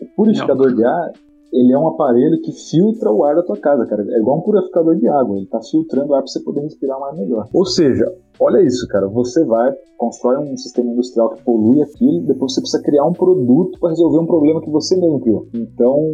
[0.00, 0.76] O purificador não.
[0.76, 1.12] de ar
[1.52, 4.02] ele é um aparelho que filtra o ar da tua casa, cara.
[4.10, 5.36] É igual um purificador de água.
[5.36, 7.46] Ele tá filtrando o ar para você poder respirar um ar melhor.
[7.52, 9.06] Ou seja, olha isso, cara.
[9.08, 13.78] Você vai, constrói um sistema industrial que polui aquilo, depois você precisa criar um produto
[13.78, 15.46] para resolver um problema que você mesmo criou.
[15.52, 16.12] Então,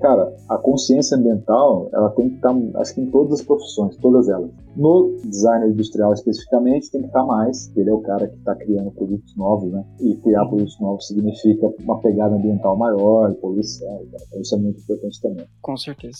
[0.00, 3.96] Cara, a consciência ambiental, ela tem que estar, tá, acho que em todas as profissões,
[3.96, 4.50] todas elas.
[4.76, 8.54] No designer industrial especificamente, tem que estar tá mais, ele é o cara que está
[8.54, 9.84] criando produtos novos, né?
[10.00, 15.20] E criar produtos novos significa uma pegada ambiental maior, poluição, então isso é muito importante
[15.22, 15.46] também.
[15.62, 16.18] Com certeza.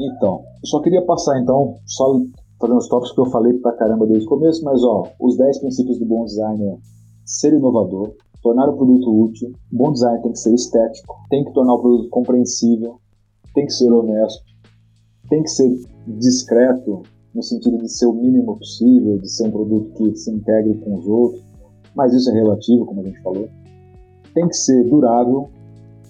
[0.00, 2.20] Então, eu só queria passar então, só
[2.60, 5.58] fazendo os tópicos que eu falei pra caramba desde o começo, mas ó, os 10
[5.60, 6.76] princípios do bom design é
[7.24, 9.52] ser inovador, tornar o produto útil.
[9.70, 13.00] Bom design tem que ser estético, tem que tornar o produto compreensível,
[13.54, 14.44] tem que ser honesto,
[15.28, 15.70] tem que ser
[16.06, 17.02] discreto
[17.34, 20.96] no sentido de ser o mínimo possível, de ser um produto que se integre com
[20.96, 21.42] os outros,
[21.94, 23.48] mas isso é relativo, como a gente falou.
[24.34, 25.48] Tem que ser durável,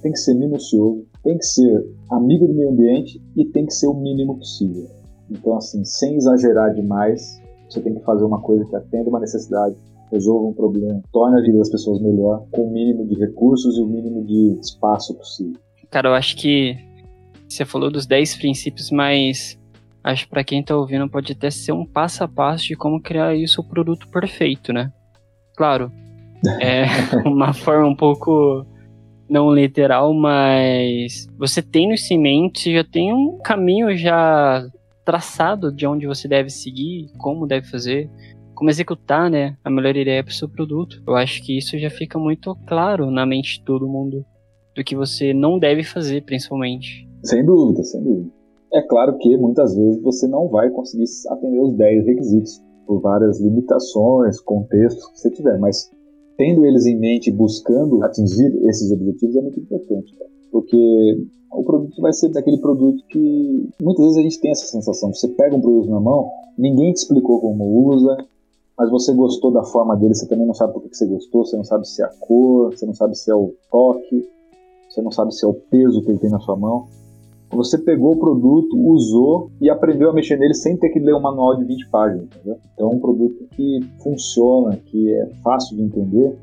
[0.01, 3.87] tem que ser minucioso, tem que ser amigo do meio ambiente e tem que ser
[3.87, 4.89] o mínimo possível.
[5.31, 9.77] Então, assim, sem exagerar demais, você tem que fazer uma coisa que atenda uma necessidade
[10.13, 13.81] resolva um problema, torne a vida das pessoas melhor com o mínimo de recursos e
[13.81, 15.59] o mínimo de espaço possível.
[15.91, 16.77] Cara, eu acho que
[17.49, 19.59] você falou dos 10 princípios, mas
[20.05, 23.35] acho para quem tá ouvindo pode até ser um passo a passo de como criar
[23.35, 24.93] isso o produto perfeito, né?
[25.57, 25.91] Claro,
[26.61, 26.85] é
[27.29, 28.67] uma forma um pouco
[29.29, 34.67] não literal, mas você tem isso em mente, já tem um caminho já
[35.05, 38.11] traçado de onde você deve seguir, como deve fazer
[38.63, 41.03] como executar, né, a melhor ideia para o seu produto.
[41.05, 44.25] Eu acho que isso já fica muito claro na mente de todo mundo
[44.77, 47.05] do que você não deve fazer, principalmente.
[47.25, 48.31] Sem dúvida, sem dúvida.
[48.73, 53.41] É claro que muitas vezes você não vai conseguir atender os 10 requisitos por várias
[53.41, 55.91] limitações, contextos que você tiver, mas
[56.39, 60.31] tendo eles em mente, buscando atingir esses objetivos é muito importante, cara.
[60.53, 61.19] porque
[61.51, 65.13] o produto vai ser daquele produto que muitas vezes a gente tem essa sensação.
[65.13, 68.17] Você pega um produto na mão, ninguém te explicou como usa,
[68.77, 71.57] mas você gostou da forma dele, você também não sabe por que você gostou, você
[71.57, 74.27] não sabe se é a cor, você não sabe se é o toque,
[74.89, 76.87] você não sabe se é o peso que ele tem na sua mão.
[77.51, 81.21] Você pegou o produto, usou e aprendeu a mexer nele sem ter que ler um
[81.21, 82.25] manual de 20 páginas.
[82.25, 82.59] Entendeu?
[82.73, 86.39] Então, um produto que funciona, que é fácil de entender,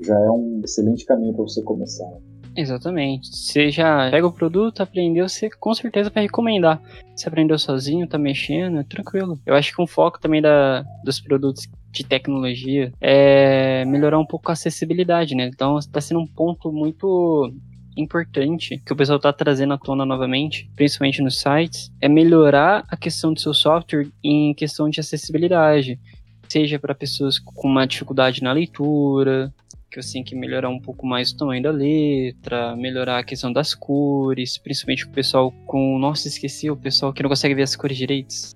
[0.00, 2.12] já é um excelente caminho para você começar.
[2.56, 3.34] Exatamente.
[3.34, 6.80] Você já pega o produto, aprendeu, você com certeza vai recomendar.
[7.14, 9.40] Você aprendeu sozinho, tá mexendo, é tranquilo.
[9.44, 14.50] Eu acho que um foco também da, dos produtos de tecnologia é melhorar um pouco
[14.50, 15.46] a acessibilidade, né?
[15.46, 17.52] Então está sendo um ponto muito
[17.96, 22.96] importante que o pessoal está trazendo à tona novamente, principalmente nos sites, é melhorar a
[22.96, 25.98] questão do seu software em questão de acessibilidade.
[26.48, 29.52] Seja para pessoas com uma dificuldade na leitura,
[29.94, 33.52] que você tem que melhorar um pouco mais o tamanho da letra, melhorar a questão
[33.52, 35.98] das cores, principalmente o pessoal com.
[35.98, 38.52] Nossa, esqueci o pessoal que não consegue ver as cores direitas.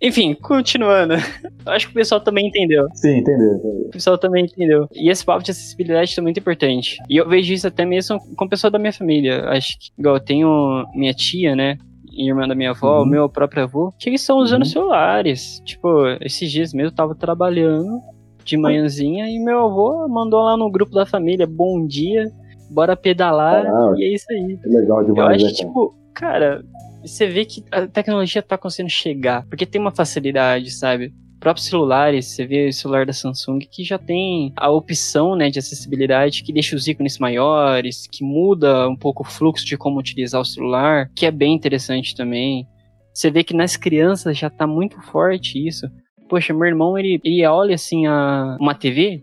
[0.00, 1.14] Enfim, continuando.
[1.66, 2.86] Acho que o pessoal também entendeu.
[2.94, 3.86] Sim, entendeu, entendeu.
[3.86, 4.88] O pessoal também entendeu.
[4.94, 6.96] E esse papo de acessibilidade é muito importante.
[7.08, 9.44] E eu vejo isso até mesmo com pessoa da minha família.
[9.50, 11.76] Acho que, igual, eu tenho minha tia, né?
[12.12, 13.06] Irmã da minha avó, uhum.
[13.06, 14.68] meu próprio avô, que eles estão usando uhum.
[14.68, 15.60] celulares.
[15.64, 18.00] Tipo, esses dias mesmo eu tava trabalhando
[18.44, 22.30] de manhãzinha e meu avô mandou lá no grupo da família, bom dia,
[22.70, 24.58] bora pedalar ah, e é isso aí.
[24.64, 25.18] Legal demais.
[25.18, 26.64] Eu acho né, tipo, cara,
[27.04, 31.12] você vê que a tecnologia tá conseguindo chegar, porque tem uma facilidade, sabe?
[31.40, 35.58] próprios celulares, você vê o celular da Samsung que já tem a opção né, de
[35.58, 40.40] acessibilidade que deixa os ícones maiores, que muda um pouco o fluxo de como utilizar
[40.40, 42.68] o celular, que é bem interessante também.
[43.12, 45.88] Você vê que nas crianças já tá muito forte isso.
[46.30, 49.22] Poxa, meu irmão, ele, ele olha assim a, uma TV,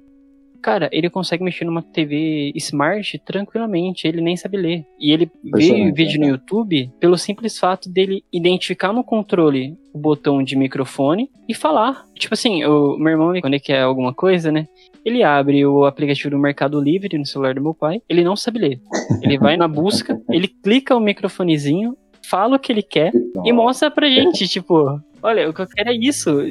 [0.62, 4.86] Cara, ele consegue mexer numa TV smart tranquilamente, ele nem sabe ler.
[5.00, 6.32] E ele vê vídeo no né?
[6.32, 12.06] YouTube pelo simples fato dele identificar no controle o botão de microfone e falar.
[12.16, 14.68] Tipo assim, o meu irmão, quando ele quer alguma coisa, né?
[15.06, 18.60] Ele abre o aplicativo do Mercado Livre no celular do meu pai, ele não sabe
[18.60, 18.82] ler.
[19.22, 21.96] Ele vai na busca, ele clica o microfonezinho,
[22.30, 23.14] fala o que ele quer
[23.46, 26.42] e mostra pra gente, tipo, olha, o que eu quero é isso.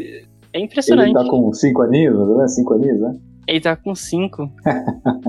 [0.57, 1.11] É impressionante.
[1.11, 2.49] Ele tá com cinco aninhos, né?
[2.49, 3.15] Cinco aninhos, né?
[3.47, 4.51] Ele tá com cinco.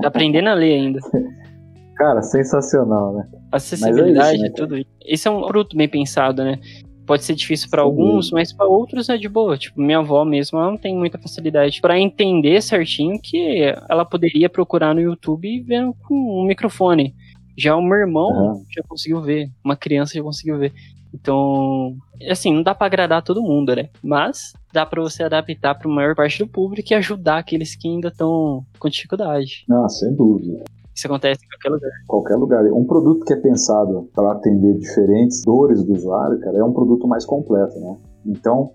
[0.00, 1.00] tá aprendendo a ler ainda.
[1.96, 3.28] Cara, sensacional, né?
[3.52, 4.88] Acessibilidade, é isso, né, tudo isso.
[5.04, 6.58] Esse é um produto bem pensado, né?
[7.04, 9.58] Pode ser difícil para alguns, mas para outros é de boa.
[9.58, 14.48] Tipo, minha avó mesmo, ela não tem muita facilidade para entender certinho que ela poderia
[14.48, 17.14] procurar no YouTube vendo com um microfone.
[17.56, 18.64] Já o meu irmão uhum.
[18.70, 20.72] já conseguiu ver, uma criança já conseguiu ver.
[21.12, 21.96] Então,
[22.30, 23.88] assim, não dá para agradar todo mundo, né?
[24.02, 27.88] Mas dá para você adaptar para a maior parte do público e ajudar aqueles que
[27.88, 29.64] ainda estão com dificuldade.
[29.70, 30.64] Ah, sem dúvida.
[30.94, 31.90] Isso acontece em qualquer lugar.
[32.08, 32.64] Qualquer lugar.
[32.72, 37.06] Um produto que é pensado para atender diferentes dores do usuário, cara, é um produto
[37.06, 37.96] mais completo, né?
[38.26, 38.72] Então,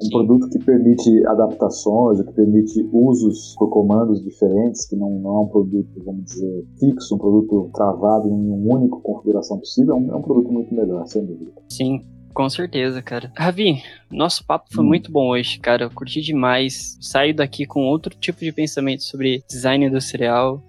[0.00, 0.10] um Sim.
[0.10, 5.48] produto que permite adaptações, que permite usos por comandos diferentes, que não, não é um
[5.48, 10.16] produto, vamos dizer, fixo, um produto travado em uma única configuração possível, é um, é
[10.16, 11.52] um produto muito melhor, sem dúvida.
[11.70, 12.00] Sim,
[12.34, 13.32] com certeza, cara.
[13.36, 14.88] Ravi, nosso papo foi hum.
[14.88, 15.84] muito bom hoje, cara.
[15.84, 16.98] Eu curti demais.
[17.00, 20.62] Saio daqui com outro tipo de pensamento sobre design industrial.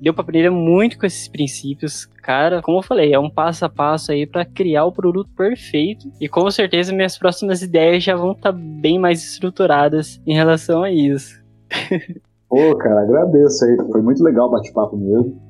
[0.00, 2.06] Deu para aprender muito com esses princípios.
[2.22, 6.10] Cara, como eu falei, é um passo a passo aí para criar o produto perfeito.
[6.20, 10.84] E com certeza minhas próximas ideias já vão estar tá bem mais estruturadas em relação
[10.84, 11.42] a isso.
[12.48, 13.76] Pô, cara, agradeço aí.
[13.90, 15.47] Foi muito legal o bate-papo mesmo.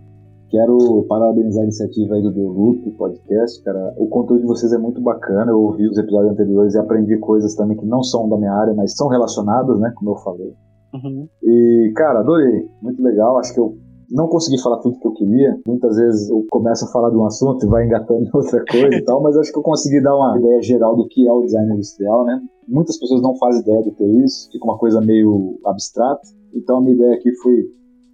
[0.50, 3.94] Quero parabenizar a iniciativa aí do The Loop Podcast, cara.
[3.98, 5.52] O conteúdo de vocês é muito bacana.
[5.52, 8.72] Eu ouvi os episódios anteriores e aprendi coisas também que não são da minha área,
[8.74, 9.92] mas são relacionadas, né?
[9.94, 10.54] Como eu falei.
[10.94, 11.28] Uhum.
[11.42, 12.66] E, cara, adorei.
[12.80, 13.36] Muito legal.
[13.36, 13.76] Acho que eu
[14.10, 15.60] não consegui falar tudo que eu queria.
[15.66, 18.96] Muitas vezes eu começo a falar de um assunto e vai engatando em outra coisa
[18.96, 21.42] e tal, mas acho que eu consegui dar uma ideia geral do que é o
[21.42, 22.40] design industrial, né?
[22.66, 26.22] Muitas pessoas não fazem ideia do que é isso, fica uma coisa meio abstrata.
[26.54, 27.66] Então a minha ideia aqui foi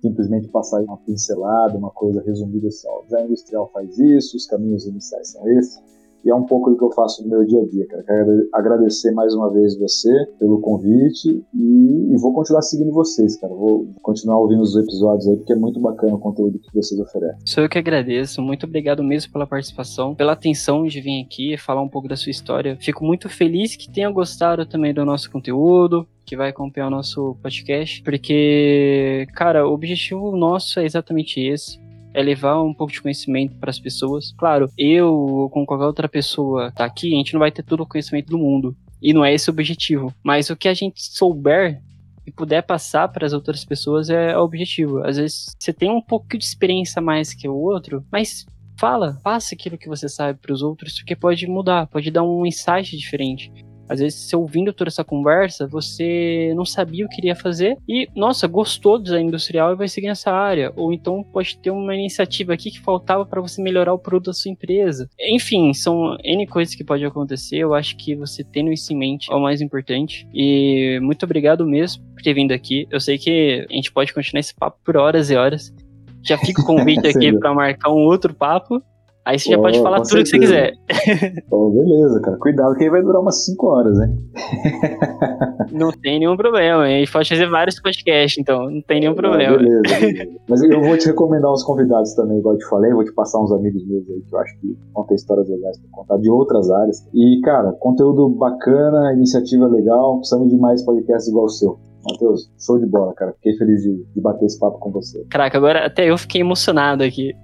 [0.05, 4.47] simplesmente passar uma pincelada, uma coisa resumida assim, ó, o design industrial faz isso, os
[4.47, 5.83] caminhos iniciais são esses,
[6.25, 8.03] e é um pouco do que eu faço no meu dia a dia, cara.
[8.03, 13.53] Quero agradecer mais uma vez você pelo convite e, e, vou continuar seguindo vocês, cara.
[13.55, 17.39] Vou continuar ouvindo os episódios aí, porque é muito bacana o conteúdo que vocês oferecem.
[17.45, 18.41] Sou eu que agradeço.
[18.41, 22.31] Muito obrigado mesmo pela participação, pela atenção de vir aqui falar um pouco da sua
[22.31, 22.77] história.
[22.81, 27.37] Fico muito feliz que tenha gostado também do nosso conteúdo, que vai acompanhar o nosso
[27.43, 31.84] podcast, porque, cara, o objetivo nosso é exatamente esse
[32.15, 34.33] é levar um pouco de conhecimento para as pessoas.
[34.39, 37.87] Claro, eu, como qualquer outra pessoa tá aqui, a gente não vai ter todo o
[37.87, 38.77] conhecimento do mundo.
[39.03, 40.15] E não é esse o objetivo.
[40.23, 41.83] Mas o que a gente souber
[42.27, 45.05] e puder passar para as outras pessoas é o objetivo.
[45.05, 48.47] Às vezes você tem um pouco de experiência mais que o outro, mas
[48.79, 52.47] fala, passa aquilo que você sabe para os outros, porque pode mudar, pode dar um
[52.47, 53.53] insight diferente.
[53.89, 58.09] Às vezes, você ouvindo toda essa conversa, você não sabia o que iria fazer e,
[58.15, 60.73] nossa, gostou do design industrial e vai seguir nessa área.
[60.77, 64.33] Ou então pode ter uma iniciativa aqui que faltava para você melhorar o produto da
[64.33, 65.09] sua empresa.
[65.21, 67.59] Enfim, são N coisas que podem acontecer.
[67.59, 70.27] Eu acho que você tendo isso em mente é o mais importante.
[70.33, 72.87] E muito obrigado mesmo por ter vindo aqui.
[72.91, 75.75] Eu sei que a gente pode continuar esse papo por horas e horas.
[76.23, 78.83] Já fica o convite aqui para marcar um outro papo.
[79.25, 80.39] Aí você já pode falar tudo certeza.
[80.39, 80.73] que você
[81.09, 81.45] quiser.
[81.51, 82.37] Oh, beleza, cara.
[82.37, 84.19] Cuidado que aí vai durar umas 5 horas, hein?
[85.73, 86.83] Não tem nenhum problema.
[86.83, 89.57] A gente pode fazer vários podcasts, então não tem nenhum problema.
[89.57, 90.31] beleza, beleza.
[90.49, 92.93] Mas eu vou te recomendar uns convidados também, igual eu te falei.
[92.93, 95.49] Eu vou te passar uns amigos meus aí que eu acho que vão ter histórias
[95.49, 97.09] legais pra contar de outras áreas.
[97.15, 100.19] E, cara, conteúdo bacana, iniciativa legal.
[100.19, 101.79] Precisamos de mais podcasts igual o seu.
[102.05, 103.33] Matheus, show de bola, cara.
[103.33, 105.25] Fiquei feliz de, de, bater esse papo com você.
[105.31, 107.35] Caraca, agora até eu fiquei emocionado aqui.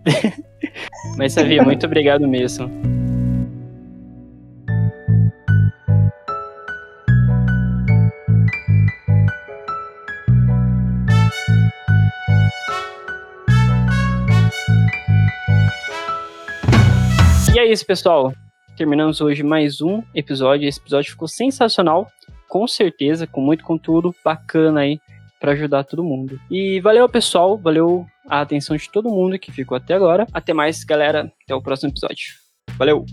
[1.16, 2.70] Mas, Savia, muito obrigado mesmo.
[17.52, 18.32] E é isso, pessoal.
[18.76, 20.68] Terminamos hoje mais um episódio.
[20.68, 22.10] Esse episódio ficou sensacional
[22.50, 25.00] com certeza, com muito conteúdo bacana aí
[25.38, 26.38] para ajudar todo mundo.
[26.50, 30.26] E valeu, pessoal, valeu a atenção de todo mundo que ficou até agora.
[30.32, 31.32] Até mais, galera.
[31.44, 32.34] Até o próximo episódio.
[32.76, 33.04] Valeu!